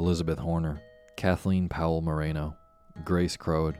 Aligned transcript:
Elizabeth 0.00 0.38
Horner, 0.38 0.80
Kathleen 1.14 1.68
Powell 1.68 2.00
Moreno, 2.00 2.56
Grace 3.04 3.36
Crode, 3.36 3.76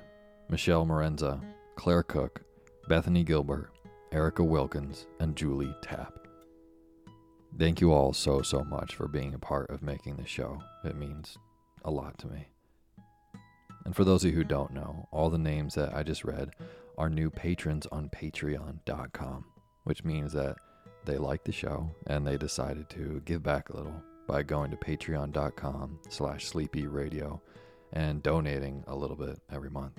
Michelle 0.51 0.85
Morenza, 0.85 1.43
Claire 1.77 2.03
Cook, 2.03 2.43
Bethany 2.91 3.25
Gilbert, 3.25 3.73
Erica 4.13 4.45
Wilkins, 4.45 5.07
and 5.19 5.35
Julie 5.35 5.75
Tapp. 5.81 6.29
Thank 7.59 7.81
you 7.81 7.95
all 7.95 8.13
so, 8.13 8.43
so 8.43 8.63
much 8.63 8.95
for 8.95 9.09
being 9.09 9.33
a 9.33 9.39
part 9.39 9.71
of 9.71 9.83
making 9.83 10.17
this 10.17 10.29
show. 10.29 10.59
It 10.85 10.95
means 10.95 11.39
a 11.87 11.91
lot 11.91 12.19
to 12.19 12.27
me. 12.27 12.49
And 13.87 13.97
for 13.97 14.05
those 14.05 14.23
of 14.23 14.31
you 14.31 14.37
who 14.37 14.45
don't 14.45 14.75
know, 14.75 15.09
all 15.11 15.31
the 15.31 15.39
names 15.39 15.75
that 15.77 15.95
I 15.95 16.03
just 16.03 16.23
read 16.23 16.51
are 16.99 17.09
new 17.09 17.31
patrons 17.31 17.87
on 17.91 18.11
patreon.com, 18.11 19.47
which 19.85 20.05
means 20.05 20.35
that 20.35 20.57
they 21.07 21.17
like 21.17 21.45
the 21.45 21.53
show 21.53 21.93
and 22.07 22.27
they 22.27 22.37
decided 22.37 22.91
to 22.91 23.23
give 23.25 23.43
back 23.43 23.71
a 23.71 23.77
little 23.79 24.03
by 24.31 24.45
going 24.45 24.71
to 24.71 24.77
patreon.com 24.77 25.99
slash 26.09 26.49
sleepyradio 26.49 27.41
and 27.95 28.23
donating 28.23 28.85
a 28.87 28.95
little 28.95 29.17
bit 29.17 29.41
every 29.53 29.71
month. 29.71 29.99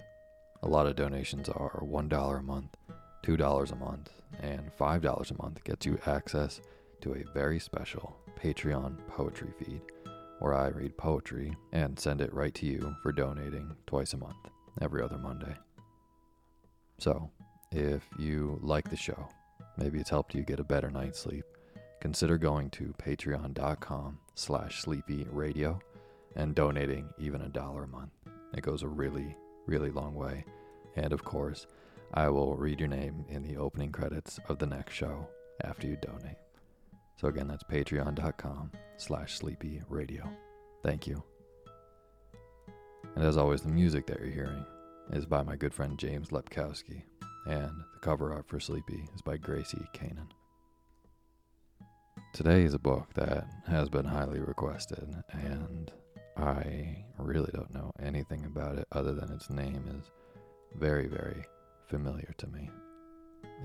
A 0.64 0.68
lot 0.68 0.88
of 0.88 0.96
donations 0.96 1.50
are 1.50 1.84
$1 1.84 2.40
a 2.40 2.42
month, 2.42 2.78
$2 3.26 3.72
a 3.72 3.76
month, 3.76 4.10
and 4.40 4.72
$5 4.80 5.32
a 5.32 5.44
month 5.44 5.62
gets 5.66 5.86
you 5.86 6.00
access 6.06 6.62
to 7.02 7.14
a 7.14 7.26
very 7.34 7.60
special 7.60 8.16
Patreon 8.42 9.06
poetry 9.10 9.50
feed 9.60 9.82
where 10.40 10.54
I 10.54 10.70
read 10.70 10.98
poetry 10.98 11.54
and 11.74 12.00
send 12.00 12.22
it 12.22 12.34
right 12.34 12.54
to 12.54 12.66
you 12.66 12.96
for 13.04 13.12
donating 13.12 13.76
twice 13.86 14.14
a 14.14 14.18
month, 14.18 14.48
every 14.80 15.04
other 15.04 15.18
Monday. 15.18 15.56
So, 17.00 17.30
if 17.74 18.08
you 18.18 18.60
like 18.62 18.90
the 18.90 18.96
show, 18.96 19.28
maybe 19.78 20.00
it's 20.00 20.10
helped 20.10 20.36
you 20.36 20.44
get 20.44 20.62
a 20.62 20.64
better 20.64 20.90
night's 20.90 21.20
sleep, 21.20 21.44
consider 22.02 22.38
going 22.38 22.70
to 22.72 22.94
patreon.com 22.98 24.18
slash 24.36 24.82
sleepy 24.82 25.26
radio 25.32 25.80
and 26.36 26.56
donating 26.56 27.08
even 27.18 27.42
a 27.42 27.50
dollar 27.50 27.84
a 27.84 27.88
month. 27.88 28.12
It 28.54 28.62
goes 28.62 28.84
a 28.84 28.88
really, 28.88 29.38
really 29.68 29.92
long 29.92 30.16
way. 30.16 30.44
And 30.96 31.14
of 31.14 31.24
course, 31.24 31.68
I 32.14 32.28
will 32.28 32.58
read 32.58 32.80
your 32.80 32.90
name 32.90 33.24
in 33.30 33.44
the 33.44 33.56
opening 33.56 33.92
credits 33.92 34.40
of 34.50 34.58
the 34.58 34.66
next 34.66 34.94
show 34.94 35.28
after 35.64 35.88
you 35.88 35.96
donate. 35.96 36.38
So 37.16 37.28
again, 37.28 37.48
that's 37.48 37.64
patreon.com 37.64 38.72
slash 38.98 39.38
sleepy 39.38 39.82
radio. 39.88 40.30
Thank 40.84 41.08
you. 41.08 41.24
And 43.16 43.24
as 43.24 43.38
always, 43.38 43.62
the 43.62 43.70
music 43.70 44.08
that 44.08 44.20
you're 44.20 44.30
hearing 44.30 44.66
is 45.12 45.26
by 45.26 45.44
my 45.44 45.56
good 45.56 45.74
friend 45.74 45.98
James 45.98 46.30
Lepkowski, 46.30 47.04
and 47.46 47.72
the 47.94 48.00
cover 48.02 48.34
art 48.34 48.48
for 48.48 48.60
Sleepy 48.60 49.10
is 49.14 49.22
by 49.22 49.38
Gracie 49.38 49.86
Kanan. 49.94 50.30
Today 52.34 52.64
is 52.64 52.74
a 52.74 52.80
book 52.80 53.14
that 53.16 53.46
has 53.68 53.90
been 53.90 54.06
highly 54.06 54.40
requested, 54.40 55.22
and 55.34 55.92
I 56.38 57.04
really 57.18 57.52
don't 57.54 57.74
know 57.74 57.92
anything 58.02 58.46
about 58.46 58.78
it 58.78 58.88
other 58.94 59.14
than 59.14 59.34
its 59.34 59.50
name 59.50 59.84
is 60.00 60.10
very, 60.80 61.08
very 61.08 61.44
familiar 61.88 62.34
to 62.38 62.48
me. 62.48 62.70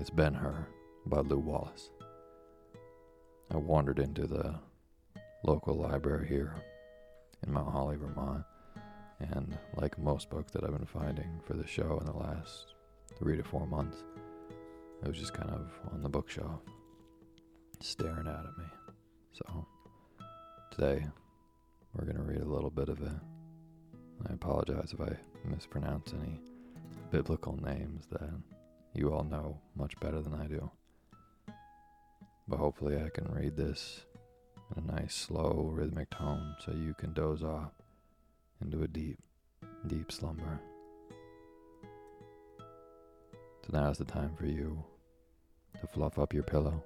It's 0.01 0.09
Ben 0.09 0.33
Hur 0.33 0.67
by 1.05 1.21
Lew 1.21 1.39
Wallace. 1.39 1.91
I 3.49 3.55
wandered 3.55 3.99
into 3.99 4.27
the 4.27 4.55
local 5.45 5.75
library 5.75 6.27
here 6.27 6.53
in 7.45 7.53
Mount 7.53 7.71
Holly, 7.71 7.95
Vermont, 7.95 8.43
and 9.21 9.57
like 9.77 9.97
most 9.97 10.29
books 10.29 10.51
that 10.51 10.65
I've 10.65 10.77
been 10.77 10.85
finding 10.85 11.39
for 11.45 11.53
the 11.53 11.65
show 11.65 11.97
in 12.01 12.05
the 12.05 12.17
last 12.17 12.73
three 13.17 13.37
to 13.37 13.43
four 13.43 13.65
months, 13.65 14.03
it 15.01 15.07
was 15.07 15.17
just 15.17 15.33
kind 15.33 15.51
of 15.51 15.71
on 15.93 16.03
the 16.03 16.09
bookshelf 16.09 16.59
staring 17.79 18.27
out 18.27 18.45
at 18.45 18.57
me. 18.57 18.65
So 19.33 19.67
today 20.71 21.05
we're 21.93 22.05
going 22.05 22.17
to 22.17 22.23
read 22.23 22.41
a 22.41 22.45
little 22.45 22.69
bit 22.69 22.89
of 22.89 23.01
it. 23.01 23.11
I 24.29 24.33
apologize 24.33 24.93
if 24.93 25.01
I 25.01 25.15
mispronounce 25.45 26.13
any 26.13 26.39
biblical 27.11 27.55
names 27.63 28.05
that 28.11 28.29
you 28.93 29.13
all 29.13 29.23
know 29.23 29.59
much 29.75 29.99
better 29.99 30.21
than 30.21 30.33
I 30.33 30.47
do. 30.47 30.69
But 32.47 32.57
hopefully, 32.57 32.97
I 32.97 33.09
can 33.09 33.27
read 33.31 33.57
this 33.57 34.05
in 34.75 34.83
a 34.83 34.93
nice, 34.93 35.13
slow, 35.13 35.69
rhythmic 35.73 36.09
tone 36.09 36.55
so 36.65 36.71
you 36.71 36.93
can 36.93 37.13
doze 37.13 37.43
off 37.43 37.71
into 38.61 38.83
a 38.83 38.87
deep, 38.87 39.19
deep 39.85 40.11
slumber. 40.11 40.59
So 42.59 43.73
now 43.73 43.89
is 43.89 43.97
the 43.97 44.05
time 44.05 44.33
for 44.35 44.45
you 44.45 44.83
to 45.81 45.87
fluff 45.87 46.17
up 46.17 46.33
your 46.33 46.43
pillow 46.43 46.83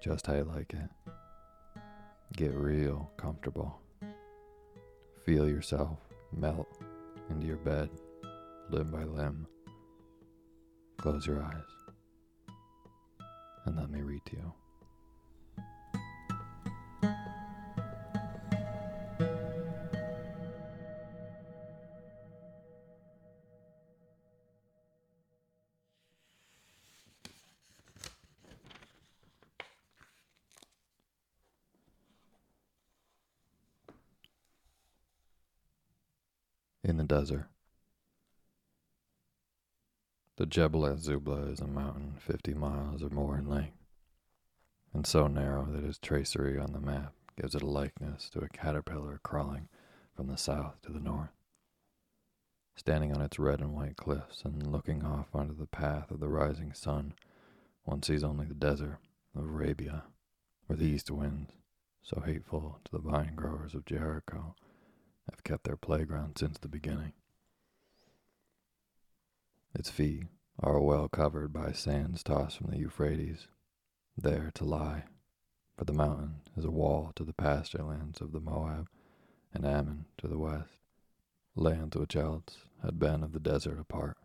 just 0.00 0.26
how 0.26 0.34
you 0.34 0.44
like 0.44 0.72
it. 0.74 1.12
Get 2.36 2.54
real 2.54 3.10
comfortable. 3.16 3.80
Feel 5.24 5.48
yourself 5.48 5.98
melt 6.36 6.68
into 7.30 7.46
your 7.46 7.56
bed 7.56 7.90
limb 8.70 8.90
by 8.90 9.04
limb. 9.04 9.46
Close 10.98 11.26
your 11.26 11.42
eyes 11.42 11.78
and 13.64 13.76
let 13.76 13.90
me 13.90 14.02
read 14.02 14.24
to 14.26 14.36
you. 14.36 14.52
In 36.88 36.96
the 36.96 37.04
desert. 37.04 37.48
The 40.36 40.46
Jebel 40.46 40.86
Az-Zubla 40.86 41.52
is 41.52 41.60
a 41.60 41.66
mountain 41.66 42.14
50 42.18 42.54
miles 42.54 43.02
or 43.02 43.10
more 43.10 43.36
in 43.36 43.48
length, 43.48 43.76
and 44.94 45.06
so 45.06 45.26
narrow 45.26 45.66
that 45.66 45.84
its 45.84 45.98
tracery 45.98 46.58
on 46.58 46.72
the 46.72 46.80
map 46.80 47.12
gives 47.38 47.54
it 47.54 47.62
a 47.62 47.66
likeness 47.66 48.30
to 48.30 48.40
a 48.40 48.48
caterpillar 48.48 49.20
crawling 49.22 49.68
from 50.16 50.28
the 50.28 50.36
south 50.36 50.80
to 50.82 50.92
the 50.92 51.00
north. 51.00 51.30
Standing 52.76 53.12
on 53.12 53.20
its 53.20 53.38
red 53.38 53.60
and 53.60 53.74
white 53.74 53.96
cliffs 53.96 54.42
and 54.44 54.70
looking 54.70 55.04
off 55.04 55.34
onto 55.34 55.56
the 55.56 55.66
path 55.66 56.10
of 56.10 56.20
the 56.20 56.28
rising 56.28 56.72
sun, 56.72 57.14
one 57.82 58.02
sees 58.02 58.22
only 58.22 58.46
the 58.46 58.54
desert 58.54 58.98
of 59.34 59.44
Arabia, 59.44 60.04
where 60.66 60.76
the 60.76 60.86
east 60.86 61.10
winds, 61.10 61.50
so 62.02 62.22
hateful 62.24 62.78
to 62.84 62.92
the 62.92 62.98
vine 62.98 63.34
growers 63.34 63.74
of 63.74 63.84
Jericho, 63.84 64.54
have 65.30 65.44
kept 65.44 65.64
their 65.64 65.76
playground 65.76 66.38
since 66.38 66.58
the 66.58 66.68
beginning. 66.68 67.12
Its 69.74 69.90
feet 69.90 70.24
are 70.60 70.80
well 70.80 71.08
covered 71.08 71.52
by 71.52 71.72
sands 71.72 72.22
tossed 72.22 72.58
from 72.58 72.70
the 72.70 72.78
Euphrates, 72.78 73.46
there 74.16 74.50
to 74.54 74.64
lie, 74.64 75.04
for 75.76 75.84
the 75.84 75.92
mountain 75.92 76.40
is 76.56 76.64
a 76.64 76.70
wall 76.70 77.12
to 77.14 77.24
the 77.24 77.32
pasture 77.32 77.82
lands 77.82 78.20
of 78.20 78.32
the 78.32 78.40
Moab 78.40 78.88
and 79.54 79.64
Ammon 79.64 80.06
to 80.18 80.26
the 80.26 80.38
west, 80.38 80.78
lands 81.54 81.96
which 81.96 82.16
else 82.16 82.58
had 82.82 82.98
been 82.98 83.22
of 83.22 83.32
the 83.32 83.40
desert 83.40 83.78
apart. 83.78 84.16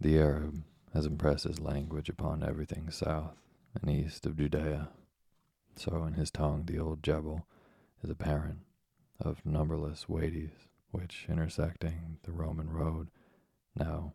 The 0.00 0.18
Arab 0.18 0.62
has 0.92 1.06
impressed 1.06 1.44
his 1.44 1.60
language 1.60 2.08
upon 2.08 2.42
everything 2.42 2.90
south 2.90 3.36
and 3.74 3.90
east 3.90 4.26
of 4.26 4.36
Judea, 4.36 4.90
so 5.76 6.04
in 6.04 6.14
his 6.14 6.30
tongue 6.30 6.64
the 6.66 6.78
old 6.78 7.02
Jebel 7.02 7.46
is 8.02 8.10
apparent 8.10 8.60
of 9.20 9.44
numberless 9.46 10.08
wadis 10.08 10.50
which, 10.90 11.26
intersecting 11.28 12.18
the 12.22 12.32
Roman 12.32 12.70
road, 12.70 13.08
now 13.74 14.12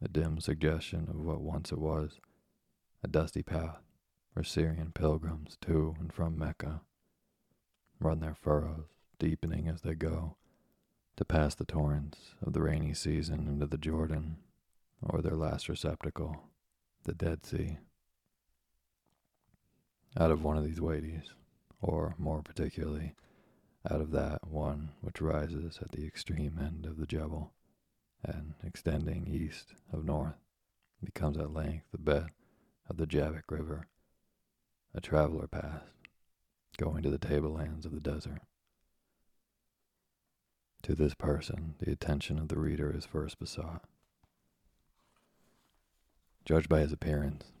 a 0.00 0.08
dim 0.08 0.40
suggestion 0.40 1.08
of 1.08 1.16
what 1.16 1.40
once 1.40 1.72
it 1.72 1.78
was, 1.78 2.20
a 3.02 3.08
dusty 3.08 3.42
path 3.42 3.82
where 4.32 4.44
Syrian 4.44 4.92
pilgrims 4.92 5.58
to 5.62 5.96
and 5.98 6.12
from 6.12 6.38
Mecca 6.38 6.82
run 7.98 8.20
their 8.20 8.34
furrows, 8.34 8.86
deepening 9.18 9.68
as 9.68 9.82
they 9.82 9.94
go, 9.94 10.36
to 11.16 11.24
pass 11.24 11.54
the 11.54 11.64
torrents 11.64 12.34
of 12.40 12.52
the 12.52 12.62
rainy 12.62 12.94
season 12.94 13.48
into 13.48 13.66
the 13.66 13.76
Jordan, 13.76 14.36
or 15.02 15.20
their 15.20 15.36
last 15.36 15.68
receptacle, 15.68 16.44
the 17.04 17.12
Dead 17.12 17.44
Sea. 17.44 17.78
Out 20.16 20.30
of 20.30 20.44
one 20.44 20.56
of 20.56 20.64
these 20.64 20.80
wadis, 20.80 21.34
or 21.82 22.14
more 22.18 22.42
particularly, 22.42 23.14
out 23.88 24.00
of 24.00 24.10
that 24.10 24.46
one 24.46 24.90
which 25.00 25.20
rises 25.20 25.78
at 25.80 25.92
the 25.92 26.06
extreme 26.06 26.58
end 26.60 26.86
of 26.86 26.98
the 26.98 27.06
Jebel, 27.06 27.52
and 28.22 28.54
extending 28.62 29.26
east 29.26 29.74
of 29.92 30.04
north, 30.04 30.34
becomes 31.02 31.38
at 31.38 31.54
length 31.54 31.86
the 31.92 31.98
bed 31.98 32.26
of 32.88 32.96
the 32.98 33.06
Jabbok 33.06 33.50
River. 33.50 33.86
A 34.94 35.00
traveler 35.00 35.46
passed, 35.46 35.86
going 36.76 37.02
to 37.02 37.10
the 37.10 37.18
tablelands 37.18 37.86
of 37.86 37.92
the 37.92 38.00
desert. 38.00 38.40
To 40.82 40.94
this 40.94 41.14
person, 41.14 41.74
the 41.78 41.92
attention 41.92 42.38
of 42.38 42.48
the 42.48 42.58
reader 42.58 42.94
is 42.94 43.04
first 43.06 43.38
besought. 43.38 43.84
Judged 46.44 46.68
by 46.68 46.80
his 46.80 46.92
appearance, 46.92 47.52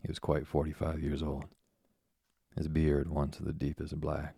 he 0.00 0.08
was 0.08 0.18
quite 0.18 0.46
forty 0.46 0.72
five 0.72 1.02
years 1.02 1.22
old. 1.22 1.46
His 2.56 2.68
beard, 2.68 3.08
once 3.08 3.38
of 3.38 3.44
the 3.44 3.52
deepest 3.52 3.98
black, 4.00 4.36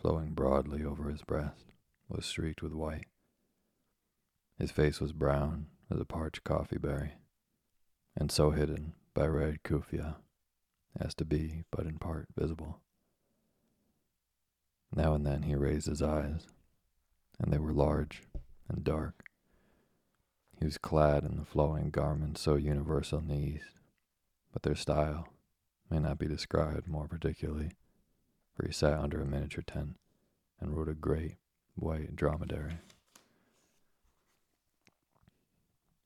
flowing 0.00 0.32
broadly 0.32 0.84
over 0.84 1.10
his 1.10 1.22
breast, 1.22 1.66
was 2.08 2.24
streaked 2.24 2.62
with 2.62 2.72
white. 2.72 3.06
His 4.58 4.70
face 4.70 5.00
was 5.00 5.12
brown 5.12 5.66
as 5.90 6.00
a 6.00 6.04
parched 6.04 6.44
coffee 6.44 6.78
berry, 6.78 7.12
and 8.16 8.30
so 8.30 8.50
hidden 8.50 8.94
by 9.14 9.26
red 9.26 9.62
kufia 9.62 10.16
as 10.98 11.14
to 11.16 11.24
be 11.24 11.64
but 11.70 11.86
in 11.86 11.98
part 11.98 12.28
visible. 12.36 12.80
Now 14.94 15.14
and 15.14 15.26
then 15.26 15.42
he 15.42 15.54
raised 15.54 15.86
his 15.86 16.02
eyes, 16.02 16.46
and 17.38 17.52
they 17.52 17.58
were 17.58 17.72
large 17.72 18.22
and 18.68 18.82
dark. 18.82 19.24
He 20.58 20.64
was 20.64 20.78
clad 20.78 21.24
in 21.24 21.36
the 21.36 21.44
flowing 21.44 21.90
garments 21.90 22.40
so 22.40 22.56
universal 22.56 23.20
in 23.20 23.28
the 23.28 23.36
East, 23.36 23.80
but 24.52 24.62
their 24.62 24.74
style 24.74 25.28
may 25.90 25.98
not 25.98 26.18
be 26.18 26.26
described 26.26 26.88
more 26.88 27.06
particularly 27.06 27.72
for 28.58 28.66
he 28.66 28.72
sat 28.72 28.98
under 28.98 29.20
a 29.20 29.26
miniature 29.26 29.62
tent 29.64 29.96
and 30.60 30.76
rode 30.76 30.88
a 30.88 30.94
great 30.94 31.36
white 31.76 32.16
dromedary. 32.16 32.78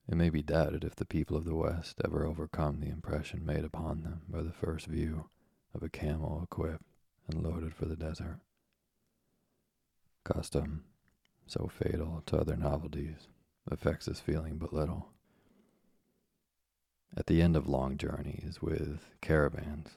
It 0.06 0.16
may 0.16 0.28
be 0.28 0.42
doubted 0.42 0.84
if 0.84 0.94
the 0.94 1.06
people 1.06 1.36
of 1.36 1.44
the 1.44 1.54
West 1.54 1.96
ever 2.04 2.26
overcome 2.26 2.80
the 2.80 2.90
impression 2.90 3.46
made 3.46 3.64
upon 3.64 4.02
them 4.02 4.22
by 4.28 4.42
the 4.42 4.52
first 4.52 4.86
view 4.86 5.30
of 5.74 5.82
a 5.82 5.88
camel 5.88 6.42
equipped 6.42 6.84
and 7.26 7.42
loaded 7.42 7.74
for 7.74 7.86
the 7.86 7.96
desert. 7.96 8.40
Custom, 10.24 10.84
so 11.46 11.70
fatal 11.72 12.22
to 12.26 12.36
other 12.36 12.56
novelties, 12.56 13.28
affects 13.70 14.04
this 14.06 14.20
feeling 14.20 14.58
but 14.58 14.74
little. 14.74 15.08
At 17.16 17.26
the 17.26 17.40
end 17.40 17.56
of 17.56 17.66
long 17.66 17.96
journeys 17.96 18.58
with 18.60 19.06
caravans, 19.22 19.96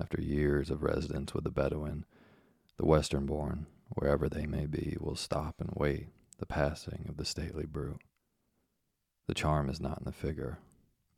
after 0.00 0.20
years 0.20 0.70
of 0.70 0.82
residence 0.82 1.34
with 1.34 1.44
the 1.44 1.50
Bedouin, 1.50 2.04
the 2.76 2.86
Western 2.86 3.26
born, 3.26 3.66
wherever 3.90 4.28
they 4.28 4.46
may 4.46 4.66
be, 4.66 4.96
will 5.00 5.16
stop 5.16 5.56
and 5.60 5.70
wait 5.74 6.08
the 6.38 6.46
passing 6.46 7.06
of 7.08 7.16
the 7.16 7.24
stately 7.24 7.64
brute. 7.66 8.00
The 9.26 9.34
charm 9.34 9.68
is 9.68 9.80
not 9.80 9.98
in 9.98 10.04
the 10.04 10.12
figure, 10.12 10.58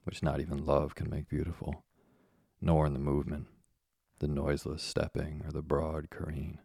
which 0.04 0.22
not 0.22 0.40
even 0.40 0.64
love 0.64 0.94
can 0.94 1.10
make 1.10 1.28
beautiful, 1.28 1.84
nor 2.60 2.86
in 2.86 2.92
the 2.92 2.98
movement, 2.98 3.46
the 4.20 4.28
noiseless 4.28 4.82
stepping 4.82 5.42
or 5.44 5.52
the 5.52 5.62
broad 5.62 6.10
careen. 6.10 6.60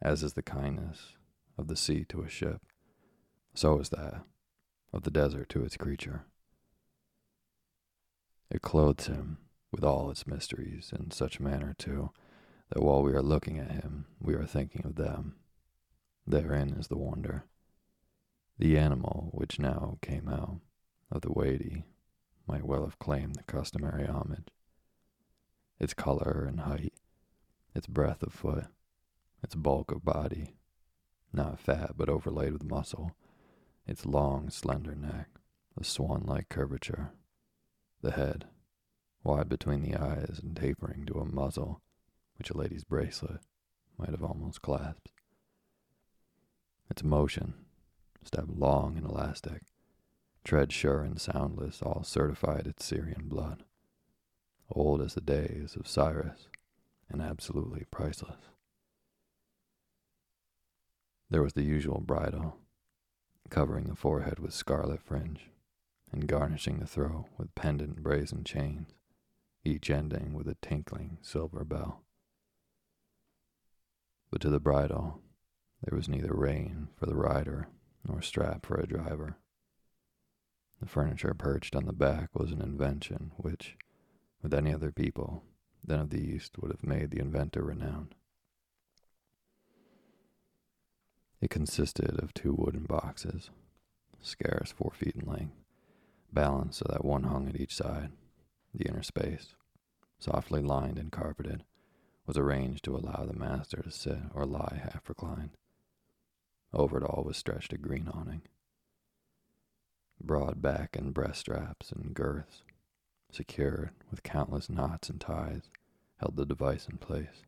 As 0.00 0.22
is 0.22 0.34
the 0.34 0.42
kindness 0.42 1.16
of 1.58 1.68
the 1.68 1.76
sea 1.76 2.04
to 2.08 2.22
a 2.22 2.28
ship, 2.28 2.62
so 3.54 3.78
is 3.78 3.90
that 3.90 4.22
of 4.92 5.02
the 5.02 5.10
desert 5.10 5.48
to 5.50 5.64
its 5.64 5.76
creature. 5.76 6.24
It 8.50 8.62
clothes 8.62 9.06
him 9.06 9.38
with 9.74 9.82
all 9.82 10.08
its 10.08 10.24
mysteries 10.24 10.92
in 10.96 11.10
such 11.10 11.40
manner, 11.40 11.74
too, 11.76 12.10
that 12.72 12.80
while 12.80 13.02
we 13.02 13.12
are 13.12 13.20
looking 13.20 13.58
at 13.58 13.72
him, 13.72 14.06
we 14.20 14.34
are 14.34 14.46
thinking 14.46 14.82
of 14.84 14.94
them. 14.94 15.34
Therein 16.24 16.70
is 16.78 16.86
the 16.86 16.96
wonder. 16.96 17.44
The 18.56 18.78
animal 18.78 19.30
which 19.32 19.58
now 19.58 19.98
came 20.00 20.28
out 20.28 20.60
of 21.10 21.22
the 21.22 21.32
wady 21.32 21.86
might 22.46 22.62
well 22.64 22.84
have 22.84 23.00
claimed 23.00 23.34
the 23.34 23.42
customary 23.42 24.06
homage. 24.06 24.46
Its 25.80 25.92
color 25.92 26.44
and 26.48 26.60
height, 26.60 26.94
its 27.74 27.88
breadth 27.88 28.22
of 28.22 28.32
foot, 28.32 28.66
its 29.42 29.56
bulk 29.56 29.90
of 29.90 30.04
body, 30.04 30.54
not 31.32 31.58
fat 31.58 31.94
but 31.96 32.08
overlaid 32.08 32.52
with 32.52 32.62
muscle, 32.62 33.16
its 33.88 34.06
long, 34.06 34.50
slender 34.50 34.94
neck, 34.94 35.30
the 35.76 35.82
swan 35.82 36.22
like 36.24 36.48
curvature, 36.48 37.10
the 38.02 38.12
head, 38.12 38.46
wide 39.24 39.48
between 39.48 39.82
the 39.82 39.96
eyes 39.96 40.38
and 40.42 40.54
tapering 40.54 41.06
to 41.06 41.18
a 41.18 41.24
muzzle 41.24 41.80
which 42.36 42.50
a 42.50 42.56
lady's 42.56 42.84
bracelet 42.84 43.40
might 43.98 44.10
have 44.10 44.22
almost 44.22 44.60
clasped. 44.60 45.08
Its 46.90 47.02
motion, 47.02 47.54
step 48.22 48.44
long 48.48 48.96
and 48.98 49.06
elastic, 49.06 49.62
tread 50.44 50.70
sure 50.70 51.02
and 51.02 51.20
soundless, 51.20 51.80
all 51.80 52.04
certified 52.04 52.66
its 52.66 52.84
Syrian 52.84 53.22
blood, 53.26 53.64
old 54.70 55.00
as 55.00 55.14
the 55.14 55.20
days 55.20 55.74
of 55.74 55.88
Cyrus 55.88 56.48
and 57.08 57.22
absolutely 57.22 57.84
priceless. 57.90 58.36
There 61.30 61.42
was 61.42 61.54
the 61.54 61.62
usual 61.62 62.00
bridle, 62.00 62.58
covering 63.48 63.86
the 63.86 63.96
forehead 63.96 64.38
with 64.38 64.52
scarlet 64.52 65.00
fringe, 65.00 65.48
and 66.12 66.28
garnishing 66.28 66.78
the 66.78 66.86
throat 66.86 67.26
with 67.38 67.54
pendant 67.54 68.02
brazen 68.02 68.44
chains 68.44 68.92
each 69.64 69.90
ending 69.90 70.34
with 70.34 70.48
a 70.48 70.56
tinkling 70.60 71.18
silver 71.22 71.64
bell. 71.64 72.02
But 74.30 74.40
to 74.42 74.50
the 74.50 74.60
bridle 74.60 75.20
there 75.82 75.96
was 75.96 76.08
neither 76.08 76.34
rein 76.34 76.88
for 76.96 77.06
the 77.06 77.16
rider 77.16 77.68
nor 78.06 78.22
strap 78.22 78.66
for 78.66 78.76
a 78.76 78.86
driver. 78.86 79.36
The 80.80 80.86
furniture 80.86 81.34
perched 81.34 81.76
on 81.76 81.86
the 81.86 81.92
back 81.92 82.30
was 82.34 82.52
an 82.52 82.60
invention 82.60 83.32
which, 83.36 83.76
with 84.42 84.52
any 84.52 84.72
other 84.72 84.92
people 84.92 85.42
than 85.82 86.00
of 86.00 86.10
the 86.10 86.20
East, 86.20 86.58
would 86.58 86.70
have 86.70 86.84
made 86.84 87.10
the 87.10 87.20
inventor 87.20 87.62
renowned. 87.62 88.14
It 91.40 91.50
consisted 91.50 92.18
of 92.22 92.32
two 92.32 92.54
wooden 92.54 92.84
boxes, 92.84 93.50
scarce 94.20 94.72
four 94.72 94.92
feet 94.94 95.16
in 95.16 95.26
length, 95.26 95.56
balanced 96.32 96.78
so 96.78 96.86
that 96.88 97.04
one 97.04 97.24
hung 97.24 97.48
at 97.48 97.60
each 97.60 97.74
side. 97.74 98.12
The 98.74 98.88
inner 98.88 99.04
space, 99.04 99.54
softly 100.18 100.60
lined 100.60 100.98
and 100.98 101.12
carpeted, 101.12 101.64
was 102.26 102.36
arranged 102.36 102.84
to 102.84 102.96
allow 102.96 103.24
the 103.24 103.38
master 103.38 103.82
to 103.82 103.90
sit 103.90 104.18
or 104.34 104.44
lie 104.44 104.80
half 104.82 105.08
reclined. 105.08 105.56
Over 106.72 106.98
it 106.98 107.04
all 107.04 107.22
was 107.22 107.36
stretched 107.36 107.72
a 107.72 107.78
green 107.78 108.08
awning. 108.08 108.42
Broad 110.20 110.60
back 110.60 110.96
and 110.96 111.14
breast 111.14 111.40
straps 111.40 111.92
and 111.92 112.14
girths, 112.14 112.62
secured 113.30 113.90
with 114.10 114.24
countless 114.24 114.68
knots 114.68 115.08
and 115.08 115.20
ties, 115.20 115.70
held 116.16 116.36
the 116.36 116.46
device 116.46 116.88
in 116.88 116.98
place. 116.98 117.42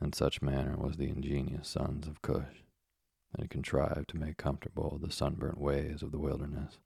In 0.00 0.12
such 0.12 0.42
manner 0.42 0.76
was 0.76 0.96
the 0.96 1.08
ingenious 1.08 1.68
sons 1.68 2.06
of 2.06 2.20
Cush 2.20 2.64
that 3.36 3.50
contrived 3.50 4.10
to 4.10 4.18
make 4.18 4.36
comfortable 4.36 4.98
the 5.00 5.10
sunburnt 5.10 5.58
ways 5.58 6.02
of 6.02 6.12
the 6.12 6.18
wilderness, 6.18 6.78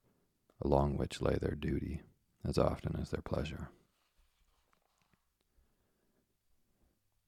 along 0.61 0.97
which 0.97 1.21
lay 1.21 1.37
their 1.41 1.57
duty 1.57 2.03
as 2.47 2.59
often 2.59 2.97
as 3.01 3.11
their 3.11 3.23
pleasure. 3.23 3.69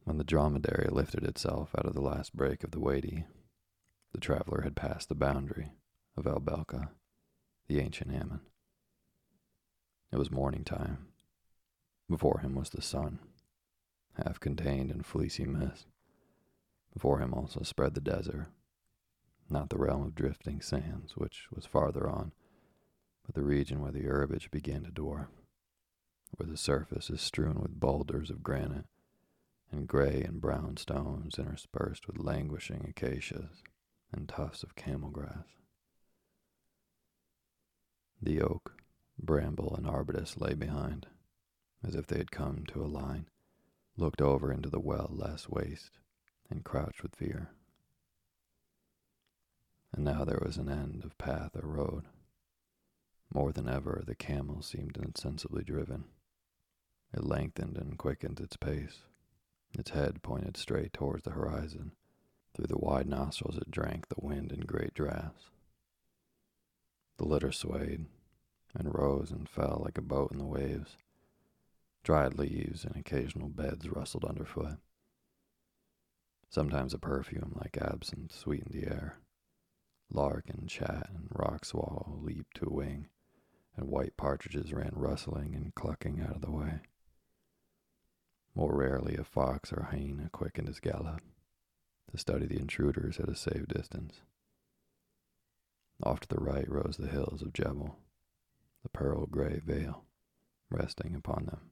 When 0.05 0.19
the 0.19 0.25
dromedary 0.25 0.89
lifted 0.91 1.25
itself 1.25 1.71
out 1.79 1.87
of 1.87 1.95
the 1.95 2.03
last 2.03 2.37
break 2.37 2.63
of 2.63 2.73
the 2.73 2.81
Wadi, 2.81 3.25
the 4.13 4.21
traveler 4.21 4.63
had 4.63 4.77
passed 4.77 5.09
the 5.09 5.15
boundary 5.15 5.73
of 6.17 6.27
El 6.27 6.41
Belka, 6.41 6.91
the 7.69 7.81
ancient 7.81 8.13
Ammon. 8.13 8.41
It 10.13 10.19
was 10.19 10.31
morning 10.31 10.63
time. 10.63 11.09
Before 12.09 12.41
him 12.41 12.55
was 12.55 12.71
the 12.71 12.83
sun, 12.83 13.19
half 14.23 14.39
contained 14.39 14.91
in 14.91 15.03
fleecy 15.03 15.47
mist. 15.47 15.87
Before 16.93 17.19
him 17.19 17.33
also 17.35 17.63
spread 17.63 17.95
the 17.95 18.01
desert, 18.01 18.49
not 19.51 19.71
the 19.71 19.79
realm 19.79 20.03
of 20.03 20.15
drifting 20.15 20.61
sands, 20.61 21.17
which 21.17 21.49
was 21.51 21.67
farther 21.67 22.09
on, 22.09 22.33
but 23.25 23.35
the 23.35 23.43
region 23.43 23.81
where 23.81 23.93
the 23.93 24.07
herbage 24.07 24.51
began 24.51 24.85
to 24.85 24.91
dwarf, 24.91 25.29
where 26.37 26.49
the 26.49 26.57
surface 26.57 27.11
is 27.11 27.21
strewn 27.21 27.61
with 27.61 27.81
boulders 27.81 28.31
of 28.31 28.43
granite 28.43 28.87
and 29.71 29.89
gray 29.89 30.23
and 30.23 30.41
brown 30.41 30.77
stones 30.77 31.39
interspersed 31.39 32.07
with 32.07 32.19
languishing 32.19 32.87
acacias 32.89 33.63
and 34.13 34.29
tufts 34.29 34.63
of 34.63 34.77
camel 34.77 35.11
grass. 35.11 35.47
The 38.23 38.41
oak, 38.41 38.75
bramble, 39.19 39.75
and 39.77 39.87
arbutus 39.87 40.37
lay 40.39 40.55
behind, 40.55 41.07
as 41.87 41.95
if 41.95 42.07
they 42.07 42.19
had 42.19 42.31
come 42.31 42.65
to 42.69 42.83
a 42.83 42.87
line, 42.87 43.29
looked 43.97 44.21
over 44.23 44.53
into 44.53 44.71
the 44.71 44.81
well 44.81 45.11
less 45.11 45.49
waste, 45.49 45.99
and 46.51 46.65
crouched 46.65 47.03
with 47.03 47.17
fear. 47.17 47.51
And 49.93 50.05
now 50.05 50.25
there 50.25 50.43
was 50.45 50.57
an 50.57 50.69
end 50.69 51.05
of 51.05 51.19
path 51.19 51.51
or 51.55 51.69
road. 51.69 52.05
More 53.33 53.53
than 53.53 53.69
ever, 53.69 54.03
the 54.07 54.15
camel 54.15 54.63
seemed 54.63 54.97
insensibly 54.97 55.65
driven. 55.65 56.05
It 57.13 57.25
lengthened 57.25 57.77
and 57.77 57.99
quickened 57.99 58.41
its 58.41 58.57
pace, 58.57 59.03
its 59.73 59.91
head 59.91 60.23
pointed 60.23 60.57
straight 60.57 60.93
towards 60.93 61.25
the 61.25 61.31
horizon. 61.31 61.93
Through 62.55 62.69
the 62.69 62.79
wide 62.79 63.09
nostrils 63.09 63.57
it 63.57 63.71
drank 63.71 64.09
the 64.09 64.25
wind 64.25 64.53
in 64.53 64.61
great 64.61 64.95
draughts. 64.95 65.51
The 67.17 67.25
litter 67.25 67.53
swayed 67.53 68.07
and 68.75 68.95
rose 68.95 69.31
and 69.31 69.49
fell 69.49 69.81
like 69.85 69.99
a 69.99 70.03
boat 70.03 70.33
in 70.33 70.39
the 70.39 70.45
waves. 70.45 70.97
Dried 72.03 72.39
leaves 72.39 72.85
and 72.85 72.97
occasional 72.97 73.49
beds 73.49 73.89
rustled 73.89 74.25
underfoot. 74.25 74.79
Sometimes 76.51 76.95
a 76.95 76.99
perfume 76.99 77.57
like 77.61 77.79
absinthe 77.79 78.33
sweetened 78.33 78.73
the 78.73 78.87
air. 78.87 79.19
Lark 80.11 80.51
and 80.51 80.69
chat 80.69 81.09
and 81.15 81.29
rock 81.33 81.65
swallow 81.65 82.19
leaped 82.23 82.57
to 82.57 82.67
a 82.67 82.73
wing, 82.73 83.09
and 83.77 83.89
white 83.89 84.17
partridges 84.17 84.73
ran 84.73 84.93
rustling 84.93 85.55
and 85.55 85.75
clucking 85.75 86.21
out 86.21 86.37
of 86.37 86.43
the 86.43 86.51
way. 86.51 86.81
More 88.55 88.75
rarely, 88.75 89.17
a 89.17 89.25
fox 89.25 89.73
or 89.73 89.89
hyena 89.91 90.29
quickened 90.31 90.69
his 90.69 90.81
gallop 90.81 91.21
to 92.11 92.19
study 92.19 92.47
the 92.47 92.61
intruders 92.61 93.19
at 93.19 93.29
a 93.29 93.35
safe 93.35 93.67
distance. 93.67 94.21
Off 96.03 96.21
to 96.21 96.29
the 96.29 96.41
right 96.41 96.69
rose 96.69 96.97
the 96.99 97.09
hills 97.09 97.43
of 97.43 97.53
Jebel, 97.53 97.97
the 98.83 98.89
pearl 98.89 99.27
gray 99.27 99.61
veil 99.65 100.05
resting 100.71 101.15
upon 101.15 101.47
them, 101.47 101.71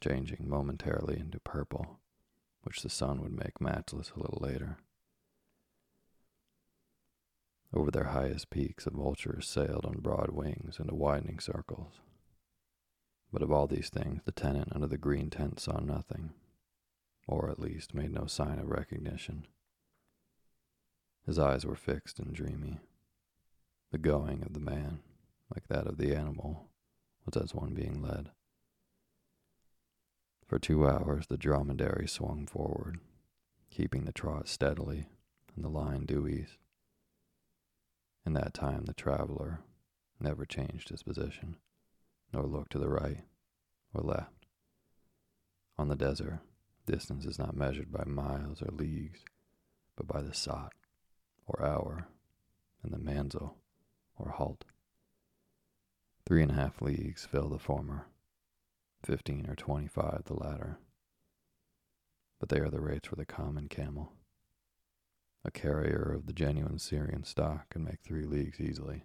changing 0.00 0.48
momentarily 0.48 1.18
into 1.18 1.40
purple, 1.40 1.98
which 2.62 2.82
the 2.82 2.90
sun 2.90 3.20
would 3.22 3.32
make 3.32 3.60
matchless 3.60 4.12
a 4.14 4.18
little 4.18 4.38
later. 4.40 4.78
Over 7.76 7.90
their 7.90 8.04
highest 8.04 8.48
peaks, 8.48 8.84
the 8.84 8.90
vultures 8.90 9.46
sailed 9.46 9.84
on 9.84 10.00
broad 10.00 10.30
wings 10.30 10.78
into 10.80 10.94
widening 10.94 11.40
circles, 11.40 12.00
but 13.30 13.42
of 13.42 13.52
all 13.52 13.66
these 13.66 13.90
things, 13.90 14.22
the 14.24 14.32
tenant 14.32 14.72
under 14.74 14.86
the 14.86 14.96
green 14.96 15.28
tent 15.28 15.60
saw 15.60 15.78
nothing, 15.80 16.30
or 17.28 17.50
at 17.50 17.58
least 17.58 17.92
made 17.92 18.12
no 18.14 18.24
sign 18.24 18.58
of 18.58 18.70
recognition. 18.70 19.46
His 21.26 21.38
eyes 21.38 21.66
were 21.66 21.76
fixed 21.76 22.18
and 22.18 22.32
dreamy. 22.32 22.80
The 23.92 23.98
going 23.98 24.42
of 24.42 24.54
the 24.54 24.60
man, 24.60 25.00
like 25.54 25.68
that 25.68 25.86
of 25.86 25.98
the 25.98 26.16
animal, 26.16 26.70
was 27.26 27.36
as 27.36 27.54
one 27.54 27.74
being 27.74 28.00
led. 28.00 28.30
For 30.46 30.58
two 30.58 30.88
hours 30.88 31.26
the 31.26 31.36
dromedary 31.36 32.08
swung 32.08 32.46
forward, 32.46 33.00
keeping 33.68 34.06
the 34.06 34.12
trot 34.12 34.48
steadily 34.48 35.08
and 35.54 35.62
the 35.62 35.68
line 35.68 36.06
due 36.06 36.26
east. 36.26 36.56
In 38.26 38.32
that 38.32 38.52
time 38.52 38.84
the 38.84 38.92
traveler 38.92 39.60
never 40.20 40.44
changed 40.44 40.88
his 40.88 41.04
position 41.04 41.56
nor 42.32 42.44
looked 42.44 42.72
to 42.72 42.78
the 42.78 42.88
right 42.88 43.22
or 43.94 44.02
left. 44.02 44.46
On 45.78 45.88
the 45.88 45.94
desert, 45.96 46.40
distance 46.86 47.24
is 47.24 47.38
not 47.38 47.56
measured 47.56 47.92
by 47.92 48.04
miles 48.04 48.60
or 48.60 48.70
leagues, 48.72 49.20
but 49.96 50.08
by 50.08 50.22
the 50.22 50.34
sot, 50.34 50.72
or 51.46 51.64
hour, 51.64 52.08
and 52.82 52.92
the 52.92 52.98
manzil, 52.98 53.54
or 54.18 54.30
halt. 54.30 54.64
Three 56.26 56.42
and 56.42 56.50
a 56.50 56.54
half 56.54 56.82
leagues 56.82 57.24
fill 57.24 57.48
the 57.48 57.58
former, 57.58 58.06
fifteen 59.04 59.48
or 59.48 59.54
twenty-five 59.54 60.22
the 60.24 60.34
latter. 60.34 60.78
But 62.40 62.48
they 62.48 62.58
are 62.58 62.70
the 62.70 62.80
rates 62.80 63.08
for 63.08 63.16
the 63.16 63.24
common 63.24 63.68
camel. 63.68 64.12
A 65.46 65.50
carrier 65.52 66.12
of 66.12 66.26
the 66.26 66.32
genuine 66.32 66.80
Syrian 66.80 67.22
stock 67.22 67.70
can 67.70 67.84
make 67.84 68.00
three 68.02 68.24
leagues 68.24 68.60
easily. 68.60 69.04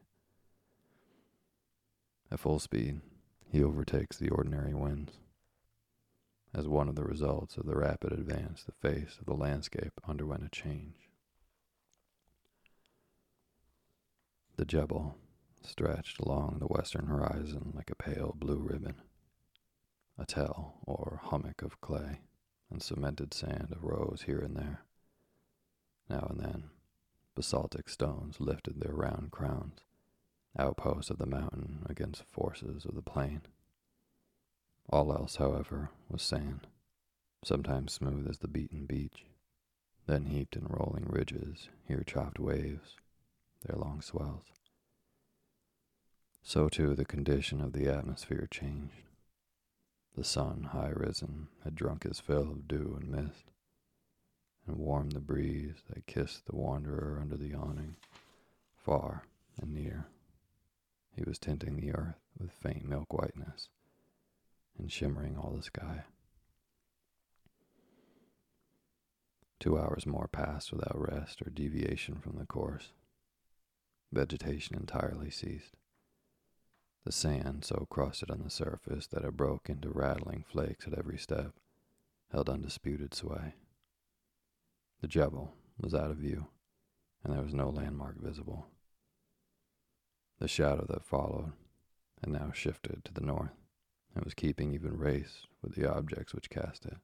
At 2.31 2.39
full 2.39 2.57
speed, 2.57 3.01
he 3.51 3.63
overtakes 3.63 4.17
the 4.17 4.31
ordinary 4.31 4.73
winds. 4.73 5.19
As 6.51 6.67
one 6.67 6.89
of 6.89 6.95
the 6.95 7.03
results 7.03 7.57
of 7.57 7.67
the 7.67 7.75
rapid 7.75 8.11
advance, 8.11 8.63
the 8.63 8.71
face 8.71 9.17
of 9.19 9.27
the 9.27 9.35
landscape 9.35 9.93
underwent 10.07 10.43
a 10.43 10.49
change. 10.49 10.95
The 14.57 14.65
Jebel 14.65 15.15
stretched 15.61 16.19
along 16.19 16.57
the 16.57 16.65
western 16.65 17.05
horizon 17.05 17.71
like 17.75 17.91
a 17.91 17.95
pale 17.95 18.33
blue 18.35 18.57
ribbon. 18.57 18.95
A 20.17 20.25
tell, 20.25 20.79
or 20.87 21.21
hummock 21.23 21.61
of 21.61 21.79
clay 21.81 22.21
and 22.71 22.81
cemented 22.81 23.31
sand 23.31 23.75
arose 23.79 24.23
here 24.25 24.39
and 24.39 24.55
there. 24.55 24.85
Now 26.11 26.27
and 26.29 26.41
then, 26.41 26.63
basaltic 27.35 27.87
stones 27.87 28.41
lifted 28.41 28.81
their 28.81 28.91
round 28.93 29.31
crowns 29.31 29.79
outposts 30.59 31.09
of 31.09 31.19
the 31.19 31.25
mountain 31.25 31.85
against 31.89 32.25
forces 32.25 32.83
of 32.83 32.95
the 32.95 33.01
plain. 33.01 33.43
All 34.89 35.13
else, 35.13 35.37
however, 35.37 35.89
was 36.09 36.21
sand, 36.21 36.67
sometimes 37.45 37.93
smooth 37.93 38.27
as 38.27 38.39
the 38.39 38.49
beaten 38.49 38.85
beach, 38.85 39.23
then 40.05 40.25
heaped 40.25 40.57
in 40.57 40.65
rolling 40.67 41.05
ridges, 41.07 41.69
here 41.87 42.03
chopped 42.05 42.39
waves, 42.39 42.97
there 43.63 43.79
long 43.79 44.01
swells. 44.01 44.51
So 46.43 46.67
too 46.67 46.93
the 46.93 47.05
condition 47.05 47.61
of 47.61 47.71
the 47.71 47.87
atmosphere 47.87 48.49
changed. 48.51 49.05
The 50.17 50.25
sun, 50.25 50.71
high 50.73 50.91
risen, 50.93 51.47
had 51.63 51.75
drunk 51.75 52.03
his 52.03 52.19
fill 52.19 52.51
of 52.51 52.67
dew 52.67 52.97
and 52.99 53.09
mist, 53.09 53.45
and 54.71 54.79
warmed 54.79 55.11
the 55.11 55.19
breeze 55.19 55.83
that 55.89 56.07
kissed 56.07 56.45
the 56.45 56.55
wanderer 56.55 57.19
under 57.19 57.35
the 57.35 57.53
awning, 57.53 57.97
far 58.77 59.23
and 59.61 59.73
near. 59.73 60.07
He 61.13 61.23
was 61.23 61.37
tinting 61.37 61.75
the 61.75 61.93
earth 61.93 62.21
with 62.39 62.53
faint 62.53 62.87
milk 62.87 63.11
whiteness 63.11 63.67
and 64.77 64.89
shimmering 64.89 65.37
all 65.37 65.51
the 65.51 65.61
sky. 65.61 66.05
Two 69.59 69.77
hours 69.77 70.05
more 70.05 70.29
passed 70.31 70.71
without 70.71 70.97
rest 70.97 71.41
or 71.41 71.49
deviation 71.49 72.15
from 72.15 72.37
the 72.37 72.45
course, 72.45 72.93
vegetation 74.11 74.77
entirely 74.77 75.29
ceased. 75.29 75.75
The 77.03 77.11
sand, 77.11 77.65
so 77.65 77.87
crusted 77.89 78.31
on 78.31 78.41
the 78.43 78.49
surface 78.49 79.07
that 79.07 79.25
it 79.25 79.35
broke 79.35 79.69
into 79.69 79.89
rattling 79.89 80.45
flakes 80.49 80.87
at 80.87 80.97
every 80.97 81.17
step, 81.17 81.53
held 82.31 82.49
undisputed 82.49 83.13
sway. 83.13 83.55
The 85.01 85.07
Jebel 85.07 85.51
was 85.79 85.95
out 85.95 86.11
of 86.11 86.17
view, 86.17 86.47
and 87.23 87.33
there 87.33 87.41
was 87.41 87.55
no 87.55 87.69
landmark 87.69 88.21
visible. 88.21 88.67
The 90.39 90.47
shadow 90.47 90.85
that 90.89 91.03
followed 91.03 91.53
had 92.19 92.29
now 92.29 92.51
shifted 92.51 93.03
to 93.05 93.13
the 93.13 93.21
north 93.21 93.55
and 94.13 94.23
was 94.23 94.35
keeping 94.35 94.73
even 94.73 94.97
race 94.97 95.47
with 95.61 95.73
the 95.75 95.91
objects 95.91 96.33
which 96.33 96.51
cast 96.51 96.85
it. 96.85 96.97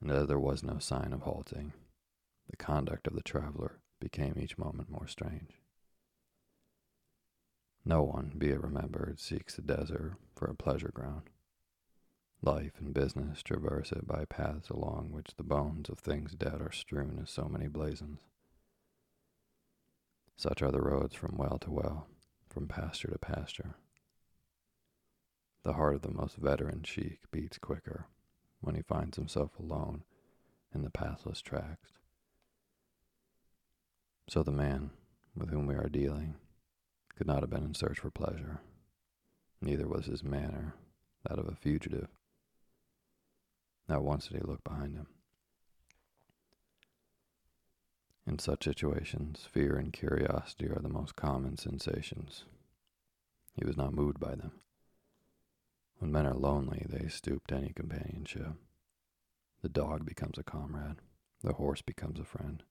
And 0.00 0.10
as 0.10 0.28
there 0.28 0.38
was 0.38 0.62
no 0.62 0.78
sign 0.78 1.12
of 1.12 1.22
halting, 1.22 1.72
the 2.50 2.56
conduct 2.56 3.06
of 3.06 3.14
the 3.14 3.22
traveler 3.22 3.80
became 3.98 4.34
each 4.36 4.58
moment 4.58 4.90
more 4.90 5.08
strange. 5.08 5.58
No 7.84 8.02
one, 8.02 8.34
be 8.36 8.50
it 8.50 8.62
remembered, 8.62 9.18
seeks 9.18 9.56
the 9.56 9.62
desert 9.62 10.16
for 10.34 10.46
a 10.48 10.54
pleasure 10.54 10.90
ground. 10.92 11.30
Life 12.42 12.74
and 12.78 12.94
business 12.94 13.42
traverse 13.42 13.90
it 13.90 14.06
by 14.06 14.24
paths 14.24 14.70
along 14.70 15.10
which 15.10 15.34
the 15.36 15.42
bones 15.42 15.88
of 15.88 15.98
things 15.98 16.34
dead 16.34 16.60
are 16.60 16.70
strewn 16.70 17.18
as 17.20 17.30
so 17.30 17.48
many 17.48 17.66
blazons. 17.66 18.20
Such 20.36 20.62
are 20.62 20.70
the 20.70 20.80
roads 20.80 21.16
from 21.16 21.36
well 21.36 21.58
to 21.58 21.70
well, 21.70 22.06
from 22.48 22.68
pasture 22.68 23.08
to 23.08 23.18
pasture. 23.18 23.74
The 25.64 25.72
heart 25.72 25.96
of 25.96 26.02
the 26.02 26.12
most 26.12 26.36
veteran 26.36 26.84
sheik 26.84 27.18
beats 27.32 27.58
quicker 27.58 28.06
when 28.60 28.76
he 28.76 28.82
finds 28.82 29.16
himself 29.16 29.58
alone 29.58 30.04
in 30.72 30.82
the 30.82 30.90
pathless 30.90 31.42
tracks. 31.42 31.90
So 34.28 34.44
the 34.44 34.52
man 34.52 34.90
with 35.36 35.50
whom 35.50 35.66
we 35.66 35.74
are 35.74 35.88
dealing 35.88 36.36
could 37.16 37.26
not 37.26 37.40
have 37.40 37.50
been 37.50 37.64
in 37.64 37.74
search 37.74 37.98
for 37.98 38.10
pleasure. 38.10 38.60
Neither 39.60 39.88
was 39.88 40.06
his 40.06 40.22
manner 40.22 40.74
that 41.28 41.38
of 41.38 41.48
a 41.48 41.56
fugitive. 41.56 42.08
Not 43.88 44.02
once 44.02 44.28
did 44.28 44.36
he 44.36 44.46
look 44.46 44.62
behind 44.64 44.94
him. 44.94 45.06
In 48.26 48.38
such 48.38 48.64
situations, 48.64 49.48
fear 49.50 49.76
and 49.76 49.92
curiosity 49.92 50.66
are 50.66 50.80
the 50.82 50.90
most 50.90 51.16
common 51.16 51.56
sensations. 51.56 52.44
He 53.54 53.64
was 53.64 53.76
not 53.76 53.94
moved 53.94 54.20
by 54.20 54.34
them. 54.34 54.52
When 55.98 56.12
men 56.12 56.26
are 56.26 56.34
lonely, 56.34 56.84
they 56.86 57.08
stoop 57.08 57.46
to 57.46 57.56
any 57.56 57.72
companionship. 57.74 58.52
The 59.62 59.70
dog 59.70 60.04
becomes 60.04 60.36
a 60.36 60.42
comrade, 60.42 60.96
the 61.42 61.54
horse 61.54 61.80
becomes 61.80 62.20
a 62.20 62.24
friend, 62.24 62.62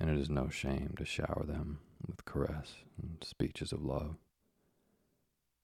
and 0.00 0.08
it 0.08 0.18
is 0.18 0.30
no 0.30 0.48
shame 0.48 0.94
to 0.96 1.04
shower 1.04 1.44
them 1.46 1.80
with 2.04 2.24
caress 2.24 2.76
and 3.00 3.18
speeches 3.22 3.72
of 3.72 3.84
love. 3.84 4.16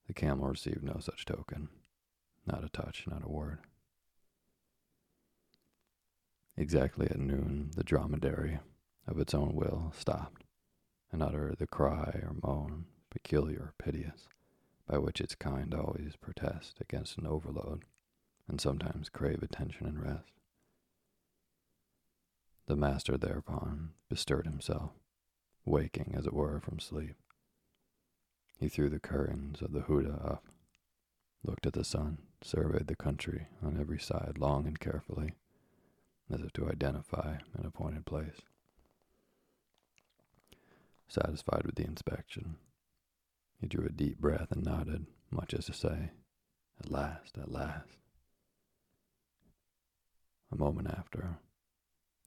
The 0.06 0.14
camel 0.14 0.46
received 0.48 0.84
no 0.84 0.98
such 1.00 1.24
token, 1.24 1.68
not 2.46 2.62
a 2.62 2.68
touch, 2.68 3.06
not 3.08 3.24
a 3.24 3.28
word. 3.28 3.60
Exactly 6.56 7.06
at 7.06 7.18
noon, 7.18 7.70
the 7.76 7.84
dromedary, 7.84 8.60
of 9.06 9.18
its 9.18 9.34
own 9.34 9.54
will, 9.54 9.92
stopped 9.96 10.44
and 11.12 11.22
uttered 11.22 11.58
the 11.58 11.66
cry 11.66 12.20
or 12.22 12.34
moan, 12.42 12.86
peculiar 13.10 13.74
piteous, 13.78 14.26
by 14.86 14.98
which 14.98 15.20
its 15.20 15.34
kind 15.34 15.74
always 15.74 16.16
protest 16.16 16.80
against 16.80 17.18
an 17.18 17.26
overload 17.26 17.84
and 18.48 18.60
sometimes 18.60 19.08
crave 19.08 19.42
attention 19.42 19.86
and 19.86 20.02
rest. 20.02 20.32
The 22.66 22.76
master 22.76 23.16
thereupon 23.16 23.90
bestirred 24.08 24.46
himself, 24.46 24.90
waking, 25.64 26.14
as 26.16 26.26
it 26.26 26.32
were, 26.32 26.60
from 26.60 26.80
sleep. 26.80 27.16
He 28.58 28.68
threw 28.68 28.88
the 28.88 28.98
curtains 28.98 29.62
of 29.62 29.72
the 29.72 29.82
houdah 29.82 30.24
up, 30.24 30.44
looked 31.44 31.66
at 31.66 31.74
the 31.74 31.84
sun, 31.84 32.18
surveyed 32.42 32.86
the 32.86 32.96
country 32.96 33.48
on 33.62 33.78
every 33.78 34.00
side 34.00 34.38
long 34.38 34.66
and 34.66 34.80
carefully, 34.80 35.34
as 36.32 36.40
if 36.40 36.52
to 36.54 36.68
identify 36.68 37.38
an 37.54 37.66
appointed 37.66 38.04
place. 38.04 38.40
Satisfied 41.08 41.62
with 41.64 41.76
the 41.76 41.84
inspection, 41.84 42.56
he 43.60 43.66
drew 43.66 43.86
a 43.86 43.90
deep 43.90 44.18
breath 44.18 44.50
and 44.50 44.64
nodded, 44.64 45.06
much 45.30 45.54
as 45.54 45.66
to 45.66 45.72
say, 45.72 46.10
At 46.80 46.90
last, 46.90 47.38
at 47.38 47.50
last. 47.50 47.98
A 50.50 50.56
moment 50.56 50.88
after, 50.88 51.38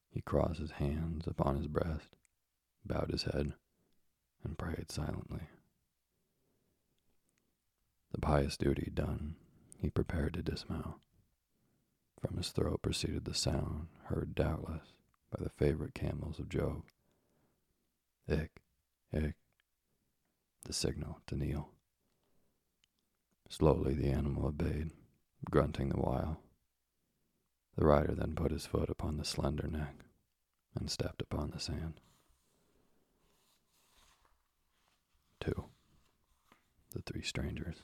he 0.09 0.21
crossed 0.21 0.59
his 0.59 0.71
hands 0.71 1.27
upon 1.27 1.57
his 1.57 1.67
breast, 1.67 2.15
bowed 2.85 3.11
his 3.11 3.23
head, 3.23 3.53
and 4.43 4.57
prayed 4.57 4.91
silently. 4.91 5.41
The 8.11 8.19
pious 8.19 8.57
duty 8.57 8.91
done, 8.93 9.35
he 9.77 9.89
prepared 9.89 10.33
to 10.33 10.41
dismount. 10.41 10.95
From 12.19 12.37
his 12.37 12.49
throat 12.49 12.81
proceeded 12.81 13.25
the 13.25 13.33
sound 13.33 13.87
heard 14.05 14.35
doubtless 14.35 14.93
by 15.31 15.43
the 15.43 15.49
favorite 15.49 15.93
camels 15.93 16.37
of 16.39 16.49
Job. 16.49 16.83
Ik, 18.27 18.61
ik, 19.13 19.35
the 20.65 20.73
signal 20.73 21.19
to 21.27 21.35
kneel. 21.35 21.69
Slowly 23.47 23.93
the 23.93 24.09
animal 24.09 24.45
obeyed, 24.47 24.91
grunting 25.49 25.89
the 25.89 25.97
while. 25.97 26.41
The 27.77 27.85
rider 27.85 28.13
then 28.13 28.35
put 28.35 28.51
his 28.51 28.65
foot 28.65 28.89
upon 28.89 29.17
the 29.17 29.25
slender 29.25 29.67
neck 29.67 29.95
and 30.75 30.91
stepped 30.91 31.21
upon 31.21 31.51
the 31.51 31.59
sand. 31.59 32.01
Two. 35.39 35.65
The 36.91 37.01
three 37.01 37.21
strangers. 37.23 37.77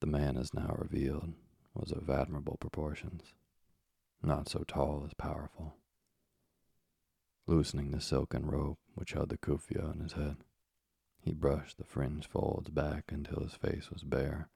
The 0.00 0.06
man 0.06 0.36
as 0.36 0.52
now 0.52 0.74
revealed 0.78 1.32
was 1.74 1.90
of 1.90 2.10
admirable 2.10 2.58
proportions, 2.60 3.32
not 4.22 4.48
so 4.48 4.62
tall 4.66 5.04
as 5.06 5.14
powerful. 5.14 5.74
Loosening 7.46 7.92
the 7.92 8.00
silken 8.00 8.44
rope 8.44 8.78
which 8.94 9.12
held 9.12 9.30
the 9.30 9.38
kufiya 9.38 9.88
on 9.88 10.00
his 10.00 10.12
head, 10.12 10.36
he 11.20 11.32
brushed 11.32 11.78
the 11.78 11.84
fringed 11.84 12.26
folds 12.26 12.68
back 12.70 13.10
until 13.10 13.42
his 13.42 13.54
face 13.54 13.90
was 13.90 14.02
bare. 14.02 14.48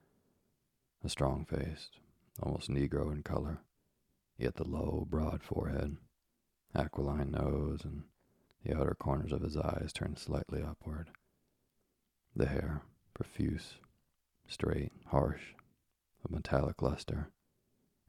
A 1.03 1.09
strong 1.09 1.45
faced, 1.45 1.97
almost 2.39 2.69
Negro 2.69 3.11
in 3.11 3.23
color, 3.23 3.61
yet 4.37 4.55
the 4.55 4.67
low, 4.67 5.07
broad 5.09 5.41
forehead, 5.41 5.97
aquiline 6.75 7.31
nose, 7.31 7.83
and 7.83 8.03
the 8.63 8.77
outer 8.77 8.93
corners 8.93 9.31
of 9.31 9.41
his 9.41 9.57
eyes 9.57 9.91
turned 9.91 10.19
slightly 10.19 10.61
upward. 10.61 11.09
The 12.35 12.45
hair, 12.45 12.83
profuse, 13.13 13.79
straight, 14.51 14.91
harsh, 15.07 15.53
of 16.25 16.31
metallic 16.31 16.81
luster, 16.81 17.29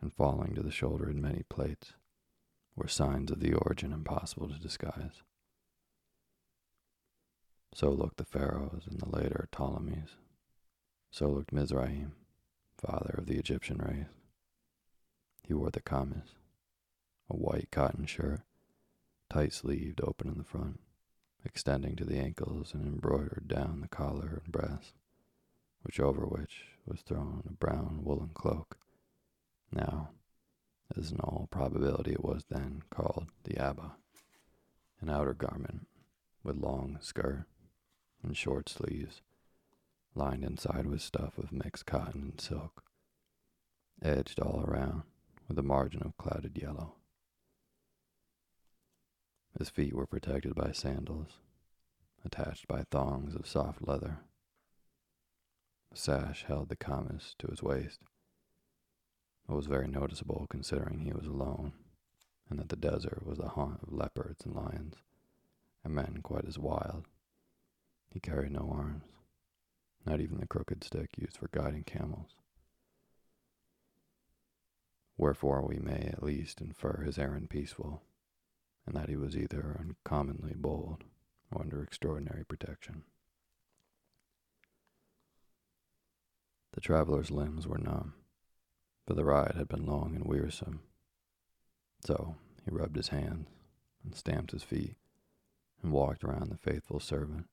and 0.00 0.12
falling 0.12 0.55
to 0.55 0.62
the 0.62 0.72
shoulder 0.72 1.09
in 1.09 1.22
many 1.22 1.44
plaits, 1.48 1.92
were 2.74 2.88
signs 2.88 3.31
of 3.31 3.40
the 3.40 3.55
origin 3.55 3.92
impossible 3.92 4.48
to 4.48 4.59
disguise. 4.59 5.22
So 7.74 7.90
looked 7.90 8.16
the 8.16 8.24
pharaohs 8.24 8.87
and 8.90 9.00
the 9.00 9.09
later 9.09 9.48
Ptolemies. 9.52 10.16
So 11.11 11.28
looked 11.28 11.52
Mizraim, 11.52 12.12
father 12.76 13.14
of 13.18 13.26
the 13.26 13.38
Egyptian 13.38 13.78
race. 13.78 14.07
He 15.46 15.55
wore 15.55 15.70
the 15.70 15.81
kamis, 15.81 16.35
a 17.31 17.37
white 17.37 17.68
cotton 17.70 18.07
shirt, 18.07 18.40
tight 19.31 19.52
sleeved, 19.52 20.00
open 20.02 20.28
in 20.28 20.38
the 20.38 20.44
front, 20.44 20.81
extending 21.44 21.96
to 21.96 22.05
the 22.05 22.18
ankles 22.18 22.74
and 22.74 22.87
embroidered 22.87 23.48
down 23.48 23.81
the 23.81 23.88
collar 23.88 24.42
and 24.42 24.52
breast, 24.52 24.94
which 25.83 26.01
over 26.01 26.27
which 26.27 26.64
was 26.87 27.01
thrown 27.01 27.42
a 27.47 27.53
brown 27.53 28.01
woolen 28.03 28.31
cloak. 28.35 28.77
Now, 29.71 30.11
as 30.97 31.11
in 31.11 31.21
all 31.21 31.49
probability 31.51 32.12
it 32.12 32.25
was 32.25 32.45
then 32.49 32.83
called 32.90 33.29
the 33.45 33.59
abba, 33.59 33.92
an 35.01 35.11
outer 35.11 35.35
garment 35.35 35.87
with 36.42 36.57
long 36.57 36.99
skirt 37.01 37.47
and 38.23 38.37
short 38.37 38.68
sleeves, 38.68 39.23
lined 40.14 40.45
inside 40.45 40.87
with 40.87 41.01
stuff 41.01 41.38
of 41.38 41.53
mixed 41.53 41.87
cotton 41.87 42.23
and 42.23 42.40
silk, 42.40 42.85
edged 44.03 44.38
all 44.40 44.64
around 44.66 45.03
with 45.49 45.59
a 45.59 45.62
margin 45.62 46.03
of 46.03 46.16
clouded 46.16 46.57
yellow. 46.57 46.95
His 49.59 49.71
feet 49.71 49.95
were 49.95 50.07
protected 50.07 50.55
by 50.55 50.73
sandals, 50.73 51.38
attached 52.25 52.66
by 52.68 52.85
thongs 52.90 53.35
of 53.35 53.47
soft 53.47 53.87
leather. 53.87 54.21
Sash 55.94 56.44
held 56.44 56.68
the 56.68 56.76
kamis 56.76 57.35
to 57.38 57.48
his 57.48 57.62
waist. 57.62 58.00
It 59.48 59.52
was 59.52 59.66
very 59.66 59.88
noticeable 59.88 60.46
considering 60.48 61.00
he 61.00 61.12
was 61.12 61.26
alone, 61.26 61.72
and 62.48 62.59
that 62.59 62.68
the 62.68 62.76
desert 62.76 63.26
was 63.26 63.38
the 63.38 63.48
haunt 63.48 63.83
of 63.83 63.92
leopards 63.92 64.44
and 64.44 64.55
lions, 64.55 64.94
and 65.85 65.94
men 65.94 66.20
quite 66.22 66.46
as 66.46 66.59
wild. 66.59 67.07
He 68.11 68.20
carried 68.20 68.52
no 68.52 68.70
arms, 68.74 69.05
not 70.07 70.20
even 70.20 70.38
the 70.38 70.46
crooked 70.46 70.83
stick 70.85 71.11
used 71.18 71.37
for 71.37 71.48
guiding 71.52 71.85
camels. 71.85 72.37
Wherefore 75.16 75.66
we 75.66 75.78
may 75.78 76.11
at 76.12 76.22
least 76.22 76.61
infer 76.61 77.02
his 77.02 77.18
errand 77.18 77.50
peaceful 77.50 78.02
and 78.87 78.96
that 78.96 79.09
he 79.09 79.16
was 79.16 79.37
either 79.37 79.76
uncommonly 79.78 80.55
bold 80.57 81.05
or 81.50 81.62
under 81.62 81.83
extraordinary 81.83 82.44
protection. 82.44 83.05
The 86.72 86.80
traveler's 86.80 87.30
limbs 87.30 87.66
were 87.66 87.78
numb, 87.78 88.14
for 89.06 89.14
the 89.14 89.24
ride 89.24 89.54
had 89.56 89.68
been 89.68 89.85
long 89.85 90.14
and 90.16 90.24
wearisome. 90.24 90.80
So 92.04 92.37
he 92.64 92.70
rubbed 92.70 92.96
his 92.96 93.08
hands 93.08 93.48
and 94.02 94.14
stamped 94.14 94.52
his 94.52 94.62
feet 94.62 94.96
and 95.82 95.92
walked 95.92 96.24
around 96.24 96.50
the 96.50 96.56
faithful 96.56 97.00
servant, 97.00 97.46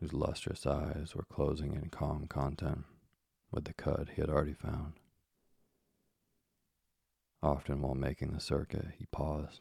whose 0.00 0.12
lustrous 0.12 0.66
eyes 0.66 1.14
were 1.14 1.24
closing 1.24 1.74
in 1.74 1.88
calm 1.90 2.26
content 2.26 2.84
with 3.50 3.64
the 3.64 3.74
cud 3.74 4.12
he 4.14 4.20
had 4.20 4.30
already 4.30 4.54
found. 4.54 4.94
Often 7.42 7.82
while 7.82 7.94
making 7.94 8.32
the 8.32 8.40
circuit, 8.40 8.86
he 8.98 9.06
paused 9.06 9.60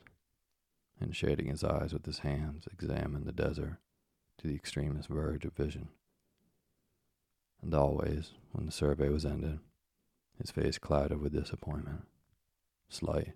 and, 0.99 1.15
shading 1.15 1.47
his 1.47 1.63
eyes 1.63 1.93
with 1.93 2.05
his 2.05 2.19
hands, 2.19 2.67
examined 2.71 3.25
the 3.25 3.31
desert 3.31 3.77
to 4.37 4.47
the 4.47 4.55
extremest 4.55 5.09
verge 5.09 5.45
of 5.45 5.53
vision. 5.53 5.89
And 7.61 7.73
always, 7.73 8.31
when 8.51 8.65
the 8.65 8.71
survey 8.71 9.09
was 9.09 9.25
ended, 9.25 9.59
his 10.39 10.51
face 10.51 10.79
clouded 10.79 11.21
with 11.21 11.33
disappointment, 11.33 12.07
slight, 12.89 13.33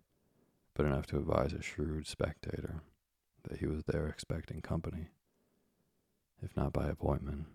but 0.73 0.85
enough 0.85 1.05
to 1.07 1.17
advise 1.17 1.53
a 1.53 1.61
shrewd 1.61 2.07
spectator 2.07 2.81
that 3.47 3.59
he 3.59 3.67
was 3.67 3.83
there 3.83 4.07
expecting 4.07 4.61
company, 4.61 5.09
if 6.41 6.55
not 6.57 6.73
by 6.73 6.88
appointment. 6.88 7.45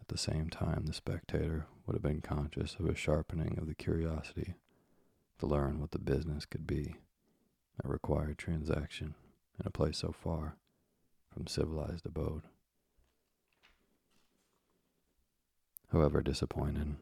At 0.00 0.08
the 0.08 0.18
same 0.18 0.50
time, 0.50 0.86
the 0.86 0.92
spectator 0.92 1.66
would 1.86 1.94
have 1.94 2.02
been 2.02 2.20
conscious 2.20 2.76
of 2.78 2.86
a 2.86 2.94
sharpening 2.94 3.56
of 3.58 3.68
the 3.68 3.74
curiosity 3.74 4.54
to 5.38 5.46
learn 5.46 5.80
what 5.80 5.92
the 5.92 5.98
business 5.98 6.44
could 6.44 6.66
be 6.66 6.96
that 7.76 7.88
required 7.88 8.36
transaction 8.36 9.14
in 9.60 9.66
a 9.66 9.70
place 9.70 9.98
so 9.98 10.12
far 10.12 10.56
from 11.32 11.46
civilized 11.46 12.04
abode. 12.04 12.42
However 15.92 16.22
disappointed, 16.22 16.96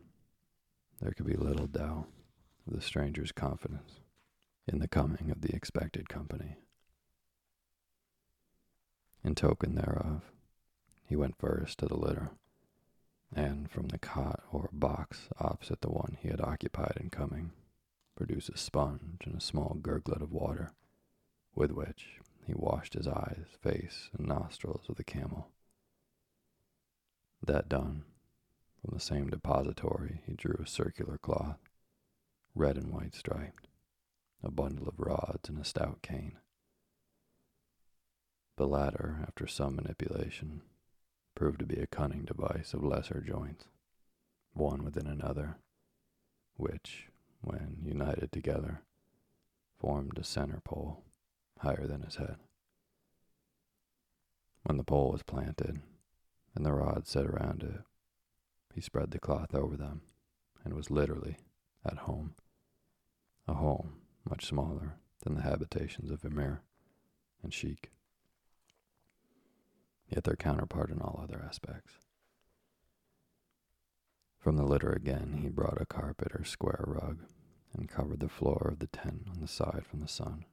there 1.01 1.13
could 1.13 1.27
be 1.27 1.37
little 1.37 1.69
doubt 1.69 2.09
of 2.67 2.73
the 2.73 2.81
stranger's 2.81 3.31
confidence 3.31 4.01
in 4.67 4.81
the 4.81 4.89
coming 4.89 5.31
of 5.31 5.43
the 5.43 5.55
expected 5.55 6.09
company. 6.09 6.57
In 9.23 9.37
token 9.37 9.77
thereof, 9.77 10.33
he 11.07 11.15
went 11.15 11.39
first 11.39 11.79
to 11.79 11.87
the 11.87 11.97
litter, 11.97 12.31
and 13.33 13.71
from 13.71 13.89
the 13.89 13.99
cot 13.99 14.43
or 14.51 14.69
box 14.73 15.29
opposite 15.39 15.83
the 15.83 15.91
one 15.91 16.17
he 16.21 16.29
had 16.29 16.41
occupied 16.41 16.99
in 17.01 17.11
coming, 17.11 17.53
produced 18.17 18.49
a 18.49 18.59
sponge 18.59 19.23
and 19.25 19.37
a 19.37 19.41
small 19.41 19.77
gurglet 19.81 20.21
of 20.21 20.33
water, 20.33 20.73
with 21.55 21.71
which 21.71 22.19
he 22.45 22.55
washed 22.55 22.95
his 22.95 23.07
eyes, 23.07 23.47
face, 23.63 24.11
and 24.19 24.27
nostrils 24.27 24.87
of 24.89 24.97
the 24.97 25.05
camel. 25.05 25.49
That 27.41 27.69
done, 27.69 28.05
from 28.81 28.95
the 28.95 29.01
same 29.01 29.29
depository 29.29 30.23
he 30.27 30.35
drew 30.35 30.57
a 30.61 30.67
circular 30.67 31.19
cloth, 31.19 31.59
red 32.55 32.77
and 32.77 32.93
white 32.93 33.15
striped, 33.15 33.69
a 34.43 34.51
bundle 34.51 34.89
of 34.89 34.99
rods, 34.99 35.49
and 35.49 35.59
a 35.59 35.65
stout 35.65 36.01
cane. 36.03 36.39
The 38.57 38.67
latter, 38.67 39.21
after 39.23 39.47
some 39.47 39.77
manipulation, 39.77 40.63
proved 41.35 41.61
to 41.61 41.67
be 41.67 41.81
a 41.81 41.87
cunning 41.87 42.25
device 42.25 42.75
of 42.75 42.83
lesser 42.85 43.21
joints, 43.21 43.67
one 44.53 44.85
within 44.85 45.07
another, 45.07 45.59
which, 46.57 47.09
when 47.41 47.79
united 47.83 48.33
together, 48.33 48.83
formed 49.79 50.19
a 50.19 50.25
center 50.25 50.61
pole 50.65 51.03
higher 51.61 51.87
than 51.87 52.03
his 52.03 52.17
head. 52.17 52.37
When 54.65 54.77
the 54.77 54.85
pole 54.85 55.13
was 55.13 55.23
planted 55.23 55.81
and 56.55 56.67
the 56.67 56.73
rods 56.73 57.11
set 57.11 57.25
around 57.25 57.63
it, 57.63 57.81
he 58.75 58.81
spread 58.81 59.11
the 59.11 59.19
cloth 59.19 59.55
over 59.55 59.77
them 59.77 60.03
and 60.65 60.75
was 60.75 60.91
literally 60.91 61.37
at 61.85 61.99
home. 61.99 62.35
A 63.49 63.55
home 63.55 63.95
much 64.29 64.47
smaller 64.47 64.97
than 65.25 65.35
the 65.35 65.43
habitations 65.43 66.11
of 66.11 66.25
Emir 66.25 66.63
and 67.43 67.53
Sheik, 67.53 67.91
yet 70.09 70.25
their 70.25 70.37
counterpart 70.37 70.91
in 70.91 71.01
all 71.01 71.21
other 71.23 71.43
aspects. 71.45 71.95
From 74.39 74.57
the 74.57 74.65
litter 74.65 74.91
again, 74.91 75.41
he 75.43 75.49
brought 75.49 75.81
a 75.81 75.87
carpet 75.87 76.33
or 76.35 76.45
square 76.45 76.85
rug 76.87 77.19
and 77.75 77.89
covered 77.89 78.21
the 78.21 78.29
floor 78.29 78.69
of 78.73 78.79
the 78.79 78.87
tent 78.87 79.27
on 79.31 79.41
the 79.41 79.49
side 79.49 79.85
from 79.89 80.01
the 80.01 80.09
sun. 80.09 80.45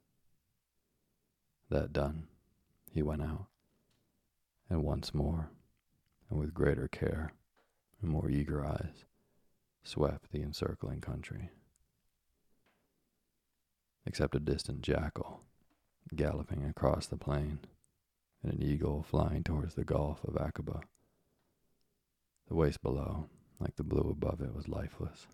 That 1.70 1.94
done, 1.94 2.28
he 2.92 3.02
went 3.02 3.22
out, 3.22 3.48
and 4.70 4.84
once 4.84 5.14
more, 5.14 5.52
and 6.30 6.40
with 6.40 6.54
greater 6.54 6.88
care 6.88 7.32
and 8.02 8.12
more 8.12 8.30
eager 8.30 8.66
eyes, 8.66 9.06
swept 9.84 10.32
the 10.32 10.42
encircling 10.42 11.02
country. 11.02 11.50
Except 14.06 14.36
a 14.36 14.40
distant 14.40 14.82
jackal 14.82 15.42
galloping 16.16 16.64
across 16.64 17.08
the 17.08 17.18
plain 17.18 17.60
and 18.44 18.54
an 18.54 18.62
eagle 18.62 19.04
flying 19.04 19.44
towards 19.44 19.76
the 19.76 19.84
Gulf 19.84 20.24
of 20.24 20.36
Aqaba. 20.36 20.82
The 22.48 22.56
waste 22.56 22.82
below, 22.82 23.28
like 23.60 23.76
the 23.76 23.84
blue 23.84 24.10
above 24.10 24.42
it, 24.42 24.56
was 24.56 24.70
lifeless. 24.70 25.28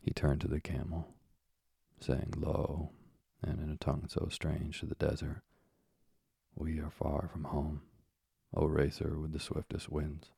He 0.00 0.12
turned 0.12 0.40
to 0.40 0.48
the 0.48 0.60
camel, 0.60 1.08
saying 2.00 2.34
low 2.36 2.90
and 3.42 3.60
in 3.60 3.70
a 3.70 3.76
tongue 3.76 4.06
so 4.08 4.28
strange 4.30 4.80
to 4.80 4.86
the 4.86 4.94
desert, 4.94 5.42
We 6.54 6.80
are 6.80 6.90
far 6.90 7.28
from 7.30 7.44
home, 7.44 7.82
O 8.54 8.64
racer 8.66 9.18
with 9.18 9.32
the 9.32 9.40
swiftest 9.40 9.90
winds. 9.90 10.30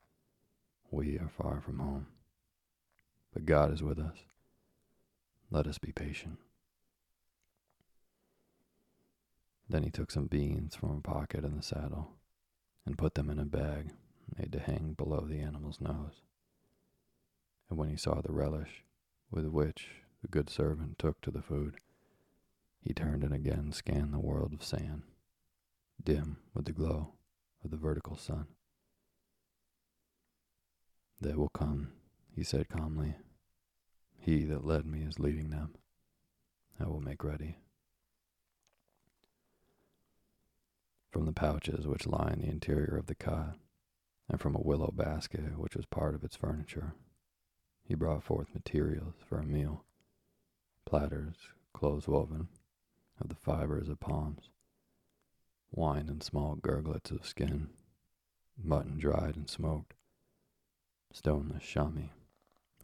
We 0.90 1.16
are 1.18 1.29
far 1.29 1.61
from 1.61 1.79
home. 1.79 2.07
But 3.33 3.46
God 3.46 3.73
is 3.73 3.83
with 3.83 3.99
us. 3.99 4.18
Let 5.51 5.68
us 5.68 5.79
be 5.79 5.92
patient. 5.92 6.38
Then 9.68 9.85
he 9.85 9.90
took 9.90 10.11
some 10.11 10.27
beans 10.27 10.75
from 10.75 10.96
a 10.96 11.01
pocket 11.01 11.44
in 11.44 11.57
the 11.57 11.62
saddle 11.62 12.11
and 12.85 12.99
put 12.99 13.14
them 13.14 13.31
in 13.31 13.38
a 13.38 13.44
bag 13.44 13.90
made 14.37 14.53
to 14.53 14.59
hang 14.59 14.94
below 14.96 15.27
the 15.29 15.38
animal's 15.38 15.81
nose. 15.81 16.23
And 17.68 17.79
when 17.79 17.88
he 17.88 17.96
saw 17.96 18.20
the 18.20 18.33
relish 18.33 18.83
with 19.31 19.46
which 19.46 19.88
the 20.23 20.29
good 20.29 20.51
servant 20.51 20.99
took 20.99 21.20
to 21.20 21.31
the 21.31 21.42
food, 21.42 21.77
he 22.81 22.92
turned 22.92 23.23
and 23.23 23.33
again 23.33 23.70
scanned 23.73 24.12
the 24.12 24.18
world 24.18 24.53
of 24.53 24.64
sand, 24.64 25.03
dim 26.03 26.38
with 26.55 26.64
the 26.64 26.73
glow 26.73 27.12
of 27.64 27.70
the 27.70 27.77
vertical 27.77 28.16
sun. 28.16 28.46
They 31.20 31.35
will 31.35 31.51
come, 31.51 31.92
he 32.35 32.42
said 32.42 32.68
calmly. 32.68 33.14
He 34.18 34.44
that 34.44 34.64
led 34.64 34.87
me 34.87 35.03
is 35.03 35.18
leading 35.18 35.51
them. 35.51 35.75
I 36.79 36.87
will 36.87 37.01
make 37.01 37.23
ready. 37.23 37.59
From 41.11 41.27
the 41.27 41.33
pouches 41.33 41.87
which 41.87 42.07
line 42.07 42.40
the 42.40 42.49
interior 42.49 42.96
of 42.96 43.07
the 43.07 43.14
cot, 43.14 43.57
and 44.29 44.40
from 44.40 44.55
a 44.55 44.62
willow 44.62 44.92
basket 44.96 45.59
which 45.59 45.75
was 45.75 45.87
part 45.87 46.14
of 46.14 46.23
its 46.23 46.37
furniture, 46.37 46.94
he 47.83 47.94
brought 47.94 48.23
forth 48.23 48.55
materials 48.55 49.14
for 49.29 49.38
a 49.38 49.44
meal 49.44 49.85
platters, 50.87 51.37
clothes 51.73 52.09
woven, 52.09 52.49
of 53.20 53.29
the 53.29 53.35
fibers 53.35 53.88
of 53.88 54.01
palms, 54.01 54.51
wine 55.70 56.09
in 56.09 56.20
small 56.20 56.56
gurglets 56.56 57.11
of 57.11 57.26
skin, 57.26 57.70
mutton 58.62 58.98
dried 58.98 59.37
and 59.37 59.48
smoked, 59.48 59.94
stoneless 61.12 61.62
shami, 61.62 62.11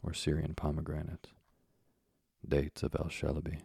or 0.03 0.13
Syrian 0.13 0.55
pomegranates, 0.55 1.29
dates 2.47 2.83
of 2.83 2.95
El 2.95 3.09
Shelebi, 3.09 3.61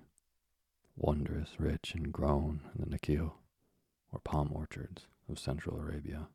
wondrous 0.96 1.58
rich 1.58 1.94
and 1.94 2.12
grown 2.12 2.61
in 2.74 2.88
the 2.88 2.96
Nakhil, 2.96 3.32
or 4.12 4.20
palm 4.20 4.50
orchards 4.52 5.06
of 5.28 5.38
Central 5.38 5.78
Arabia. 5.78 6.28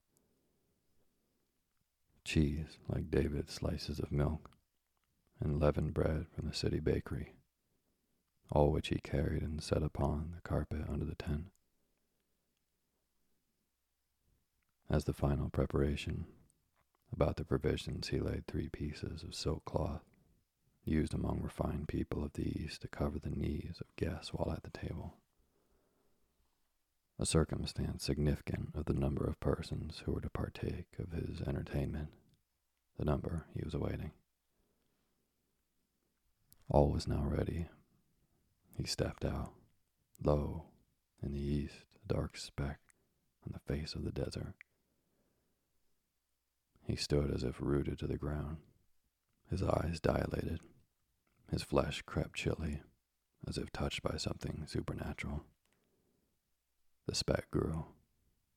Cheese 2.23 2.78
like 2.88 3.12
David's 3.12 3.54
slices 3.54 4.00
of 4.00 4.12
milk, 4.12 4.52
and 5.39 5.60
leavened 5.60 5.93
bread 5.93 6.26
from 6.34 6.47
the 6.47 6.56
city 6.56 6.80
bakery 6.80 7.34
all 8.52 8.71
which 8.71 8.89
he 8.89 9.00
carried 9.00 9.41
and 9.41 9.62
set 9.62 9.84
upon 9.84 10.34
the 10.36 10.41
carpet 10.41 10.82
under 10.89 11.06
the 11.06 11.15
tent. 11.15 11.47
As 14.89 15.04
the 15.04 15.13
final 15.13 15.50
preparation, 15.50 16.26
about 17.12 17.36
the 17.36 17.43
provisions 17.43 18.08
he 18.08 18.19
laid 18.19 18.47
three 18.47 18.69
pieces 18.69 19.21
of 19.21 19.36
silk 19.36 19.65
cloth, 19.65 20.04
used 20.86 21.13
among 21.13 21.41
refined 21.41 21.89
people 21.89 22.23
of 22.23 22.34
the 22.34 22.63
East 22.63 22.82
to 22.82 22.88
cover 22.88 23.19
the 23.19 23.30
knees 23.30 23.82
of 23.82 23.95
guests 23.97 24.34
while 24.34 24.54
at 24.56 24.63
the 24.63 24.69
table. 24.69 25.15
A 27.19 27.26
circumstance 27.26 28.06
significant 28.06 28.69
of 28.76 28.86
the 28.86 28.93
number 28.93 29.26
of 29.26 29.39
persons 29.41 30.04
who 30.06 30.13
were 30.13 30.21
to 30.21 30.30
partake 30.30 30.88
of 31.00 31.12
his 31.12 31.41
entertainment, 31.41 32.10
the 32.97 33.06
number 33.06 33.45
he 33.54 33.63
was 33.65 33.73
awaiting. 33.73 34.12
All 36.69 36.91
was 36.91 37.08
now 37.08 37.23
ready 37.23 37.67
he 38.78 38.86
stepped 38.86 39.26
out 39.26 39.54
Lo, 40.23 40.65
in 41.21 41.34
the 41.34 41.39
east, 41.39 41.86
a 42.04 42.13
dark 42.13 42.38
speck 42.38 42.80
on 43.45 43.54
the 43.54 43.73
face 43.73 43.93
of 43.95 44.04
the 44.04 44.12
desert. 44.12 44.54
He 46.88 46.95
stood 46.95 47.32
as 47.34 47.43
if 47.43 47.60
rooted 47.60 48.00
to 48.00 48.08
the 48.08 48.17
ground, 48.17 48.60
his 49.50 49.62
eyes 49.62 50.00
dilated, 50.00 50.62
his 51.52 51.62
flesh 51.62 52.02
crept 52.04 52.36
chilly, 52.36 52.82
as 53.45 53.58
if 53.58 53.73
touched 53.73 54.02
by 54.02 54.15
something 54.15 54.63
supernatural. 54.65 55.43
The 57.06 57.13
speck 57.13 57.52
grew, 57.52 57.88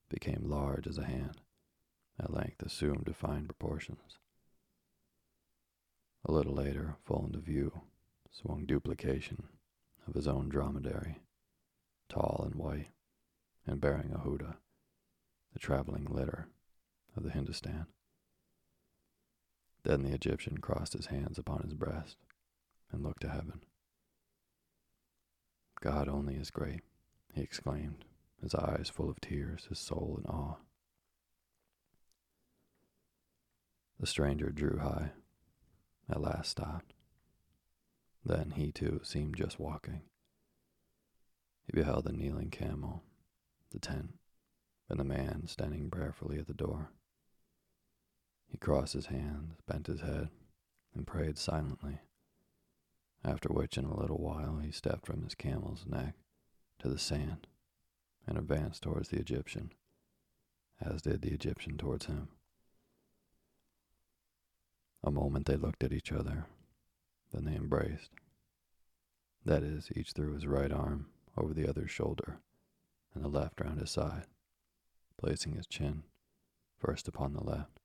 became 0.07 0.49
large 0.49 0.87
as 0.87 0.97
a 0.97 1.03
hand, 1.03 1.41
at 2.17 2.31
length 2.33 2.61
assumed 2.63 3.03
defined 3.03 3.47
proportions. 3.47 4.17
A 6.23 6.31
little 6.31 6.53
later, 6.53 6.95
full 7.03 7.25
into 7.25 7.39
view, 7.39 7.81
swung 8.31 8.65
duplication 8.65 9.49
of 10.07 10.13
his 10.13 10.27
own 10.27 10.47
dromedary, 10.47 11.19
tall 12.07 12.43
and 12.45 12.55
white, 12.55 12.91
and 13.67 13.81
bearing 13.81 14.13
a 14.13 14.19
houdah, 14.19 14.55
the 15.51 15.59
traveling 15.59 16.05
litter 16.05 16.47
of 17.17 17.23
the 17.23 17.31
Hindustan. 17.31 17.87
Then 19.83 20.03
the 20.03 20.13
Egyptian 20.13 20.59
crossed 20.59 20.93
his 20.93 21.07
hands 21.07 21.37
upon 21.37 21.63
his 21.63 21.73
breast 21.73 22.17
and 22.91 23.03
looked 23.03 23.21
to 23.21 23.29
heaven. 23.29 23.63
God 25.81 26.07
only 26.07 26.35
is 26.35 26.51
great, 26.51 26.81
he 27.33 27.41
exclaimed, 27.41 28.05
his 28.41 28.53
eyes 28.53 28.91
full 28.93 29.09
of 29.09 29.19
tears, 29.19 29.65
his 29.69 29.79
soul 29.79 30.19
in 30.23 30.29
awe. 30.29 30.57
The 33.99 34.07
stranger 34.07 34.51
drew 34.51 34.77
high, 34.79 35.11
at 36.09 36.21
last 36.21 36.51
stopped. 36.51 36.93
Then 38.23 38.51
he 38.55 38.71
too 38.71 39.01
seemed 39.03 39.37
just 39.37 39.59
walking. 39.59 40.01
He 41.65 41.73
beheld 41.73 42.05
the 42.05 42.13
kneeling 42.13 42.49
camel, 42.49 43.03
the 43.71 43.79
tent, 43.79 44.19
and 44.89 44.99
the 44.99 45.03
man 45.03 45.47
standing 45.47 45.89
prayerfully 45.89 46.37
at 46.37 46.47
the 46.47 46.53
door. 46.53 46.91
He 48.51 48.57
crossed 48.57 48.93
his 48.93 49.05
hands, 49.05 49.61
bent 49.65 49.87
his 49.87 50.01
head, 50.01 50.29
and 50.93 51.07
prayed 51.07 51.37
silently, 51.37 51.99
after 53.23 53.47
which 53.49 53.77
in 53.77 53.85
a 53.85 53.97
little 53.97 54.17
while 54.17 54.57
he 54.57 54.71
stepped 54.71 55.05
from 55.05 55.23
his 55.23 55.35
camel's 55.35 55.85
neck 55.87 56.15
to 56.79 56.89
the 56.89 56.99
sand 56.99 57.47
and 58.27 58.37
advanced 58.37 58.83
towards 58.83 59.07
the 59.09 59.19
Egyptian, 59.19 59.71
as 60.81 61.01
did 61.01 61.21
the 61.21 61.31
Egyptian 61.33 61.77
towards 61.77 62.07
him. 62.07 62.27
A 65.03 65.11
moment 65.11 65.45
they 65.45 65.55
looked 65.55 65.83
at 65.83 65.93
each 65.93 66.11
other, 66.11 66.45
then 67.31 67.45
they 67.45 67.55
embraced. 67.55 68.11
That 69.45 69.63
is, 69.63 69.89
each 69.95 70.11
threw 70.11 70.33
his 70.33 70.45
right 70.45 70.71
arm 70.71 71.07
over 71.37 71.53
the 71.53 71.67
other's 71.67 71.89
shoulder 71.89 72.39
and 73.13 73.23
the 73.23 73.29
left 73.29 73.61
round 73.61 73.79
his 73.79 73.91
side, 73.91 74.27
placing 75.17 75.53
his 75.53 75.67
chin 75.67 76.03
first 76.77 77.07
upon 77.07 77.33
the 77.33 77.43
left, 77.43 77.80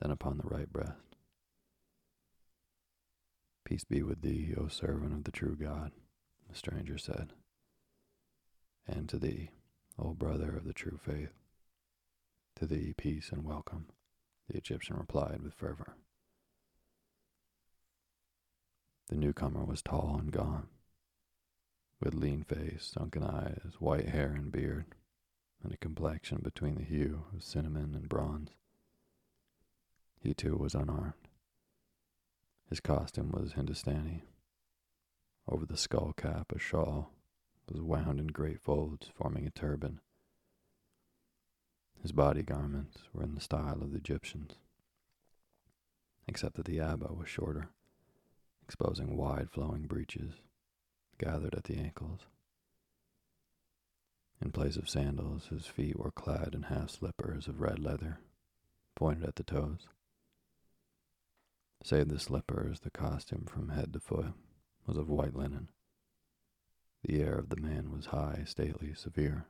then 0.00 0.10
upon 0.10 0.38
the 0.38 0.48
right 0.48 0.72
breast. 0.72 1.16
Peace 3.64 3.84
be 3.84 4.02
with 4.02 4.22
thee, 4.22 4.54
O 4.56 4.68
servant 4.68 5.12
of 5.12 5.24
the 5.24 5.32
true 5.32 5.56
God, 5.56 5.92
the 6.48 6.54
stranger 6.54 6.98
said, 6.98 7.32
and 8.86 9.08
to 9.08 9.18
thee, 9.18 9.50
O 9.98 10.14
brother 10.14 10.56
of 10.56 10.64
the 10.64 10.72
true 10.72 10.98
faith. 11.02 11.32
To 12.56 12.66
thee, 12.66 12.94
peace 12.96 13.30
and 13.32 13.44
welcome, 13.44 13.86
the 14.48 14.56
Egyptian 14.56 14.96
replied 14.96 15.40
with 15.42 15.54
fervor. 15.54 15.96
The 19.08 19.16
newcomer 19.16 19.64
was 19.64 19.82
tall 19.82 20.16
and 20.18 20.32
gaunt, 20.32 20.68
with 22.00 22.14
lean 22.14 22.44
face, 22.44 22.90
sunken 22.94 23.22
eyes, 23.24 23.74
white 23.78 24.08
hair 24.08 24.32
and 24.32 24.52
beard, 24.52 24.86
and 25.62 25.72
a 25.72 25.76
complexion 25.76 26.40
between 26.42 26.76
the 26.76 26.84
hue 26.84 27.24
of 27.34 27.42
cinnamon 27.42 27.94
and 27.94 28.08
bronze. 28.08 28.50
He 30.26 30.34
too 30.34 30.56
was 30.56 30.74
unarmed. 30.74 31.28
His 32.68 32.80
costume 32.80 33.30
was 33.30 33.52
Hindustani. 33.52 34.24
Over 35.46 35.64
the 35.64 35.76
skull 35.76 36.14
cap, 36.16 36.50
a 36.50 36.58
shawl 36.58 37.12
was 37.70 37.80
wound 37.80 38.18
in 38.18 38.26
great 38.26 38.60
folds, 38.60 39.08
forming 39.14 39.46
a 39.46 39.50
turban. 39.50 40.00
His 42.02 42.10
body 42.10 42.42
garments 42.42 43.02
were 43.12 43.22
in 43.22 43.36
the 43.36 43.40
style 43.40 43.80
of 43.80 43.92
the 43.92 43.98
Egyptians, 43.98 44.56
except 46.26 46.56
that 46.56 46.66
the 46.66 46.80
abba 46.80 47.12
was 47.12 47.28
shorter 47.28 47.68
exposing 48.64 49.16
wide 49.16 49.48
flowing 49.52 49.86
breeches 49.86 50.32
gathered 51.18 51.54
at 51.54 51.62
the 51.62 51.76
ankles. 51.76 52.22
In 54.42 54.50
place 54.50 54.76
of 54.76 54.88
sandals, 54.88 55.46
his 55.50 55.66
feet 55.66 55.96
were 55.96 56.10
clad 56.10 56.52
in 56.52 56.62
half 56.62 56.90
slippers 56.90 57.46
of 57.46 57.60
red 57.60 57.78
leather, 57.78 58.18
pointed 58.96 59.22
at 59.22 59.36
the 59.36 59.44
toes. 59.44 59.86
Save 61.86 62.08
the 62.08 62.18
slippers, 62.18 62.80
the 62.80 62.90
costume 62.90 63.44
from 63.46 63.68
head 63.68 63.92
to 63.92 64.00
foot 64.00 64.32
was 64.88 64.96
of 64.96 65.08
white 65.08 65.36
linen. 65.36 65.68
The 67.04 67.20
air 67.20 67.36
of 67.36 67.48
the 67.48 67.60
man 67.60 67.92
was 67.92 68.06
high, 68.06 68.42
stately, 68.44 68.92
severe. 68.92 69.46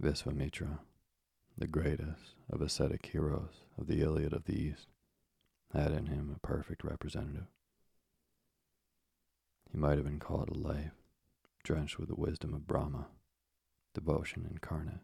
Visvamitra, 0.00 0.78
the 1.58 1.66
greatest 1.66 2.36
of 2.48 2.62
ascetic 2.62 3.06
heroes 3.06 3.64
of 3.76 3.88
the 3.88 4.00
Iliad 4.00 4.32
of 4.32 4.44
the 4.44 4.56
East, 4.56 4.86
had 5.74 5.90
in 5.90 6.06
him 6.06 6.32
a 6.32 6.46
perfect 6.46 6.84
representative. 6.84 7.48
He 9.72 9.76
might 9.76 9.96
have 9.96 10.04
been 10.04 10.20
called 10.20 10.50
a 10.50 10.54
life, 10.56 10.94
drenched 11.64 11.98
with 11.98 12.10
the 12.10 12.14
wisdom 12.14 12.54
of 12.54 12.68
Brahma, 12.68 13.08
devotion 13.92 14.46
incarnate. 14.48 15.02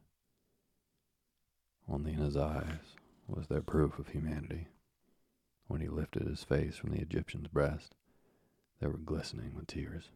Only 1.88 2.12
in 2.12 2.20
his 2.20 2.36
eyes 2.36 2.94
was 3.26 3.48
there 3.48 3.62
proof 3.62 3.98
of 3.98 4.10
humanity. 4.10 4.68
When 5.68 5.80
he 5.80 5.88
lifted 5.88 6.26
his 6.26 6.44
face 6.44 6.76
from 6.76 6.90
the 6.90 7.00
Egyptian's 7.00 7.48
breast, 7.48 7.94
they 8.80 8.86
were 8.86 8.98
glistening 8.98 9.54
with 9.54 9.66
tears. 9.66 10.10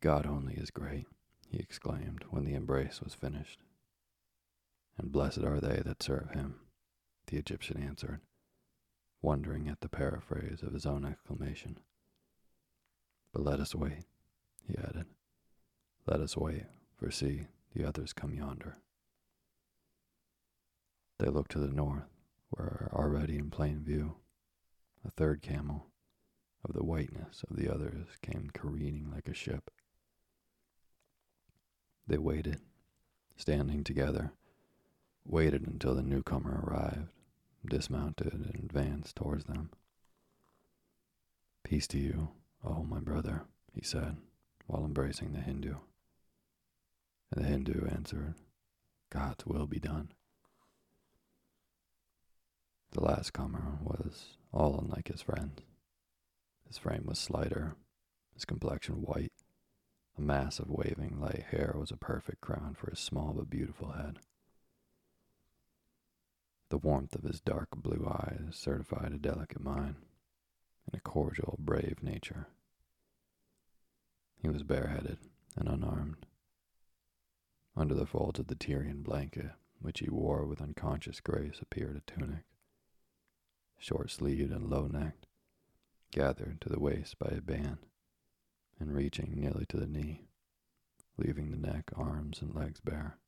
God 0.00 0.26
only 0.26 0.54
is 0.54 0.70
great, 0.70 1.06
he 1.48 1.58
exclaimed 1.58 2.24
when 2.30 2.44
the 2.44 2.54
embrace 2.54 3.00
was 3.02 3.14
finished. 3.14 3.60
And 4.96 5.12
blessed 5.12 5.44
are 5.44 5.60
they 5.60 5.82
that 5.84 6.02
serve 6.02 6.30
him 6.32 6.56
the 7.30 7.38
Egyptian 7.38 7.80
answered, 7.80 8.20
wondering 9.22 9.68
at 9.68 9.80
the 9.80 9.88
paraphrase 9.88 10.62
of 10.62 10.72
his 10.72 10.84
own 10.84 11.04
exclamation. 11.04 11.78
But 13.32 13.44
let 13.44 13.60
us 13.60 13.74
wait, 13.74 14.04
he 14.66 14.76
added. 14.76 15.06
Let 16.06 16.20
us 16.20 16.36
wait, 16.36 16.64
for 16.98 17.10
see, 17.10 17.46
the 17.74 17.86
others 17.86 18.12
come 18.12 18.34
yonder. 18.34 18.78
They 21.18 21.28
looked 21.28 21.52
to 21.52 21.60
the 21.60 21.68
north, 21.68 22.08
where 22.50 22.90
already 22.92 23.36
in 23.36 23.50
plain 23.50 23.82
view, 23.82 24.16
a 25.06 25.10
third 25.10 25.42
camel, 25.42 25.86
of 26.64 26.74
the 26.74 26.84
whiteness 26.84 27.42
of 27.48 27.56
the 27.56 27.72
others, 27.72 28.06
came 28.20 28.50
careening 28.52 29.10
like 29.10 29.28
a 29.28 29.34
ship. 29.34 29.70
They 32.06 32.18
waited, 32.18 32.60
standing 33.36 33.82
together, 33.82 34.32
waited 35.24 35.66
until 35.66 35.94
the 35.94 36.02
newcomer 36.02 36.62
arrived, 36.64 37.12
dismounted 37.66 38.32
and 38.32 38.54
advanced 38.54 39.16
towards 39.16 39.44
them. 39.44 39.70
Peace 41.62 41.86
to 41.88 41.98
you, 41.98 42.30
oh 42.64 42.82
my 42.82 42.98
brother, 42.98 43.44
he 43.72 43.82
said, 43.82 44.16
while 44.66 44.84
embracing 44.84 45.32
the 45.32 45.40
Hindu. 45.40 45.76
And 47.32 47.44
the 47.44 47.48
Hindu 47.48 47.86
answered, 47.86 48.34
God's 49.10 49.46
will 49.46 49.66
be 49.66 49.78
done. 49.78 50.12
The 52.92 53.04
last 53.04 53.32
comer 53.32 53.78
was 53.82 54.36
all 54.52 54.78
unlike 54.78 55.08
his 55.08 55.22
friends. 55.22 55.60
His 56.66 56.78
frame 56.78 57.04
was 57.06 57.18
slighter, 57.18 57.76
his 58.34 58.44
complexion 58.44 59.02
white. 59.02 59.32
A 60.18 60.20
mass 60.20 60.58
of 60.58 60.70
waving 60.70 61.20
light 61.20 61.46
hair 61.50 61.74
was 61.76 61.90
a 61.90 61.96
perfect 61.96 62.40
crown 62.40 62.74
for 62.74 62.90
his 62.90 62.98
small 62.98 63.32
but 63.32 63.48
beautiful 63.48 63.92
head. 63.92 64.18
The 66.70 66.78
warmth 66.78 67.14
of 67.14 67.22
his 67.22 67.40
dark 67.40 67.68
blue 67.76 68.06
eyes 68.08 68.54
certified 68.56 69.12
a 69.12 69.18
delicate 69.18 69.60
mind 69.60 69.96
and 70.86 70.94
a 70.94 71.00
cordial, 71.00 71.56
brave 71.60 72.02
nature. 72.02 72.48
He 74.42 74.48
was 74.48 74.62
bareheaded 74.62 75.18
and 75.56 75.68
unarmed. 75.68 76.26
Under 77.76 77.94
the 77.94 78.06
folds 78.06 78.40
of 78.40 78.48
the 78.48 78.54
Tyrian 78.54 79.02
blanket, 79.02 79.52
which 79.80 80.00
he 80.00 80.10
wore 80.10 80.44
with 80.44 80.60
unconscious 80.60 81.20
grace, 81.20 81.60
appeared 81.60 81.96
a 81.96 82.12
tunic, 82.12 82.44
short 83.80 84.10
sleeved 84.10 84.52
and 84.52 84.68
low 84.68 84.86
necked, 84.86 85.26
gathered 86.12 86.60
to 86.60 86.68
the 86.68 86.78
waist 86.78 87.18
by 87.18 87.30
a 87.30 87.40
band, 87.40 87.78
and 88.78 88.94
reaching 88.94 89.32
nearly 89.34 89.64
to 89.66 89.78
the 89.78 89.86
knee, 89.86 90.28
leaving 91.16 91.50
the 91.50 91.56
neck, 91.56 91.90
arms, 91.96 92.42
and 92.42 92.54
legs 92.54 92.80
bare. 92.80 93.18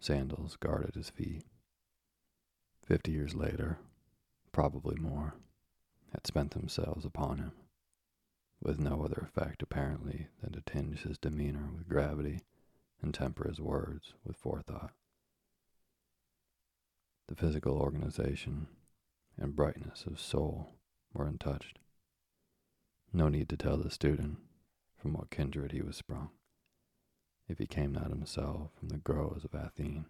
Sandals 0.00 0.56
guarded 0.56 0.96
his 0.96 1.08
feet. 1.10 1.44
Fifty 2.84 3.12
years 3.12 3.34
later, 3.34 3.78
probably 4.52 4.96
more, 4.96 5.34
had 6.12 6.26
spent 6.26 6.50
themselves 6.50 7.04
upon 7.04 7.38
him, 7.38 7.52
with 8.60 8.80
no 8.80 9.02
other 9.04 9.22
effect 9.22 9.62
apparently 9.62 10.26
than 10.42 10.52
to 10.52 10.60
tinge 10.60 11.02
his 11.02 11.18
demeanor 11.18 11.70
with 11.72 11.88
gravity 11.88 12.40
and 13.00 13.14
temper 13.14 13.48
his 13.48 13.60
words 13.60 14.14
with 14.24 14.36
forethought. 14.36 14.92
The 17.26 17.36
physical 17.36 17.78
organization 17.78 18.66
and 19.38 19.56
brightness 19.56 20.04
of 20.06 20.20
soul 20.20 20.74
were 21.14 21.26
untouched. 21.26 21.78
No 23.14 23.28
need 23.28 23.48
to 23.48 23.56
tell 23.56 23.78
the 23.78 23.90
student 23.90 24.38
from 24.98 25.14
what 25.14 25.30
kindred 25.30 25.72
he 25.72 25.80
was 25.80 25.96
sprung. 25.96 26.30
If 27.48 27.58
he 27.58 27.66
came 27.66 27.92
not 27.92 28.10
himself 28.10 28.72
from 28.78 28.88
the 28.88 28.98
groves 28.98 29.44
of 29.44 29.54
Athene, 29.54 30.06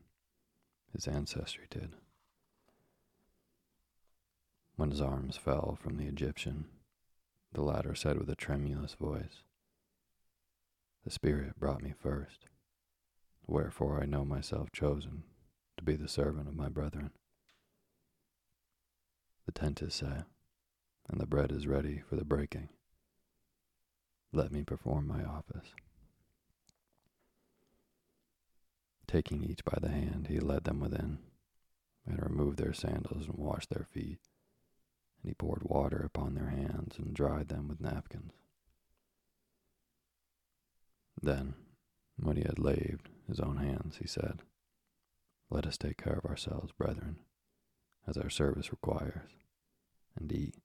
his 0.92 1.06
ancestry 1.06 1.66
did. 1.70 1.94
When 4.76 4.90
his 4.90 5.00
arms 5.00 5.36
fell 5.36 5.78
from 5.80 5.96
the 5.96 6.06
Egyptian, 6.06 6.66
the 7.52 7.62
latter 7.62 7.94
said 7.94 8.18
with 8.18 8.28
a 8.28 8.34
tremulous 8.34 8.94
voice, 8.94 9.42
The 11.04 11.10
Spirit 11.10 11.58
brought 11.60 11.82
me 11.82 11.94
first, 11.96 12.46
wherefore 13.46 14.02
I 14.02 14.06
know 14.06 14.24
myself 14.24 14.72
chosen 14.72 15.22
to 15.76 15.84
be 15.84 15.96
the 15.96 16.08
servant 16.08 16.48
of 16.48 16.56
my 16.56 16.68
brethren. 16.68 17.10
The 19.46 19.52
tent 19.52 19.82
is 19.82 19.94
set, 19.94 20.24
and 21.08 21.20
the 21.20 21.26
bread 21.26 21.52
is 21.52 21.66
ready 21.66 22.02
for 22.08 22.16
the 22.16 22.24
breaking. 22.24 22.68
Let 24.32 24.50
me 24.50 24.62
perform 24.62 25.06
my 25.06 25.22
office. 25.22 25.68
Taking 29.06 29.44
each 29.44 29.64
by 29.64 29.78
the 29.80 29.90
hand, 29.90 30.26
he 30.28 30.40
led 30.40 30.64
them 30.64 30.80
within, 30.80 31.18
and 32.06 32.22
removed 32.22 32.58
their 32.58 32.72
sandals 32.72 33.26
and 33.26 33.36
washed 33.36 33.70
their 33.70 33.84
feet. 33.84 34.18
And 35.22 35.30
he 35.30 35.34
poured 35.34 35.62
water 35.62 36.02
upon 36.04 36.34
their 36.34 36.48
hands 36.48 36.98
and 36.98 37.14
dried 37.14 37.48
them 37.48 37.68
with 37.68 37.80
napkins. 37.80 38.32
Then, 41.20 41.54
when 42.16 42.36
he 42.36 42.42
had 42.42 42.58
laved 42.58 43.08
his 43.28 43.40
own 43.40 43.58
hands, 43.58 43.98
he 43.98 44.06
said, 44.06 44.42
Let 45.50 45.66
us 45.66 45.76
take 45.76 46.02
care 46.02 46.14
of 46.14 46.24
ourselves, 46.28 46.72
brethren, 46.72 47.16
as 48.06 48.16
our 48.16 48.30
service 48.30 48.70
requires, 48.70 49.30
and 50.18 50.32
eat, 50.32 50.56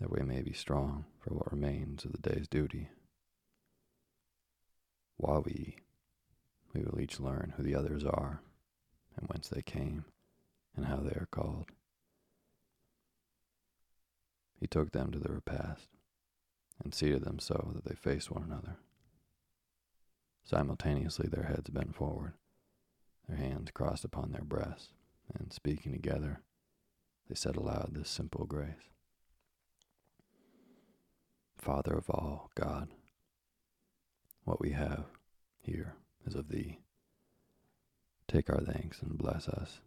that 0.00 0.10
we 0.10 0.22
may 0.22 0.42
be 0.42 0.52
strong 0.52 1.04
for 1.18 1.34
what 1.34 1.52
remains 1.52 2.04
of 2.04 2.12
the 2.12 2.18
day's 2.30 2.48
duty. 2.48 2.88
While 5.16 5.42
we 5.42 5.52
eat, 5.52 5.78
we 6.72 6.82
will 6.82 7.00
each 7.00 7.18
learn 7.18 7.54
who 7.56 7.62
the 7.62 7.74
others 7.74 8.04
are, 8.04 8.40
and 9.16 9.28
whence 9.28 9.48
they 9.48 9.62
came, 9.62 10.04
and 10.76 10.86
how 10.86 10.98
they 10.98 11.10
are 11.10 11.28
called. 11.30 11.70
He 14.60 14.66
took 14.66 14.92
them 14.92 15.10
to 15.12 15.18
the 15.18 15.32
repast, 15.32 15.88
and 16.82 16.94
seated 16.94 17.24
them 17.24 17.38
so 17.40 17.72
that 17.74 17.84
they 17.84 17.94
faced 17.94 18.30
one 18.30 18.44
another. 18.44 18.76
Simultaneously, 20.44 21.28
their 21.28 21.44
heads 21.44 21.68
bent 21.70 21.94
forward, 21.94 22.34
their 23.28 23.36
hands 23.36 23.70
crossed 23.72 24.04
upon 24.04 24.32
their 24.32 24.44
breasts, 24.44 24.88
and 25.38 25.52
speaking 25.52 25.92
together, 25.92 26.40
they 27.28 27.34
said 27.34 27.56
aloud 27.56 27.90
this 27.92 28.08
simple 28.08 28.46
grace 28.46 28.88
Father 31.58 31.94
of 31.94 32.08
all, 32.08 32.50
God, 32.54 32.88
what 34.44 34.60
we 34.60 34.70
have 34.70 35.04
here 35.60 35.96
is 36.24 36.34
of 36.34 36.48
thee. 36.48 36.78
Take 38.28 38.48
our 38.48 38.60
thanks 38.60 39.02
and 39.02 39.18
bless 39.18 39.48
us, 39.48 39.80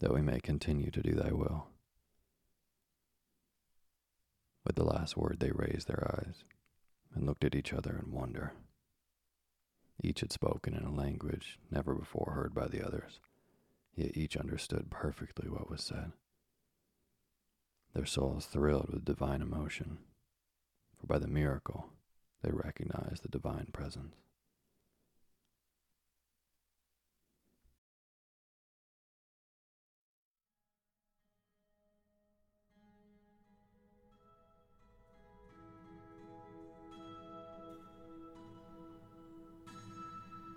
that 0.00 0.12
we 0.12 0.20
may 0.20 0.40
continue 0.40 0.90
to 0.90 1.00
do 1.00 1.14
thy 1.14 1.32
will. 1.32 1.68
With 4.64 4.76
the 4.76 4.84
last 4.84 5.16
word, 5.16 5.38
they 5.40 5.50
raised 5.52 5.88
their 5.88 6.16
eyes 6.18 6.44
and 7.14 7.26
looked 7.26 7.44
at 7.44 7.54
each 7.54 7.72
other 7.72 8.00
in 8.04 8.12
wonder. 8.12 8.52
Each 10.00 10.20
had 10.20 10.32
spoken 10.32 10.74
in 10.74 10.84
a 10.84 10.94
language 10.94 11.58
never 11.70 11.94
before 11.94 12.32
heard 12.34 12.54
by 12.54 12.68
the 12.68 12.84
others, 12.84 13.20
yet 13.94 14.16
each 14.16 14.36
understood 14.36 14.90
perfectly 14.90 15.48
what 15.48 15.70
was 15.70 15.82
said. 15.82 16.12
Their 17.94 18.06
souls 18.06 18.46
thrilled 18.46 18.90
with 18.92 19.04
divine 19.04 19.42
emotion, 19.42 19.98
for 20.98 21.06
by 21.06 21.18
the 21.18 21.28
miracle 21.28 21.90
they 22.42 22.50
recognized 22.50 23.22
the 23.22 23.28
divine 23.28 23.68
presence. 23.72 24.16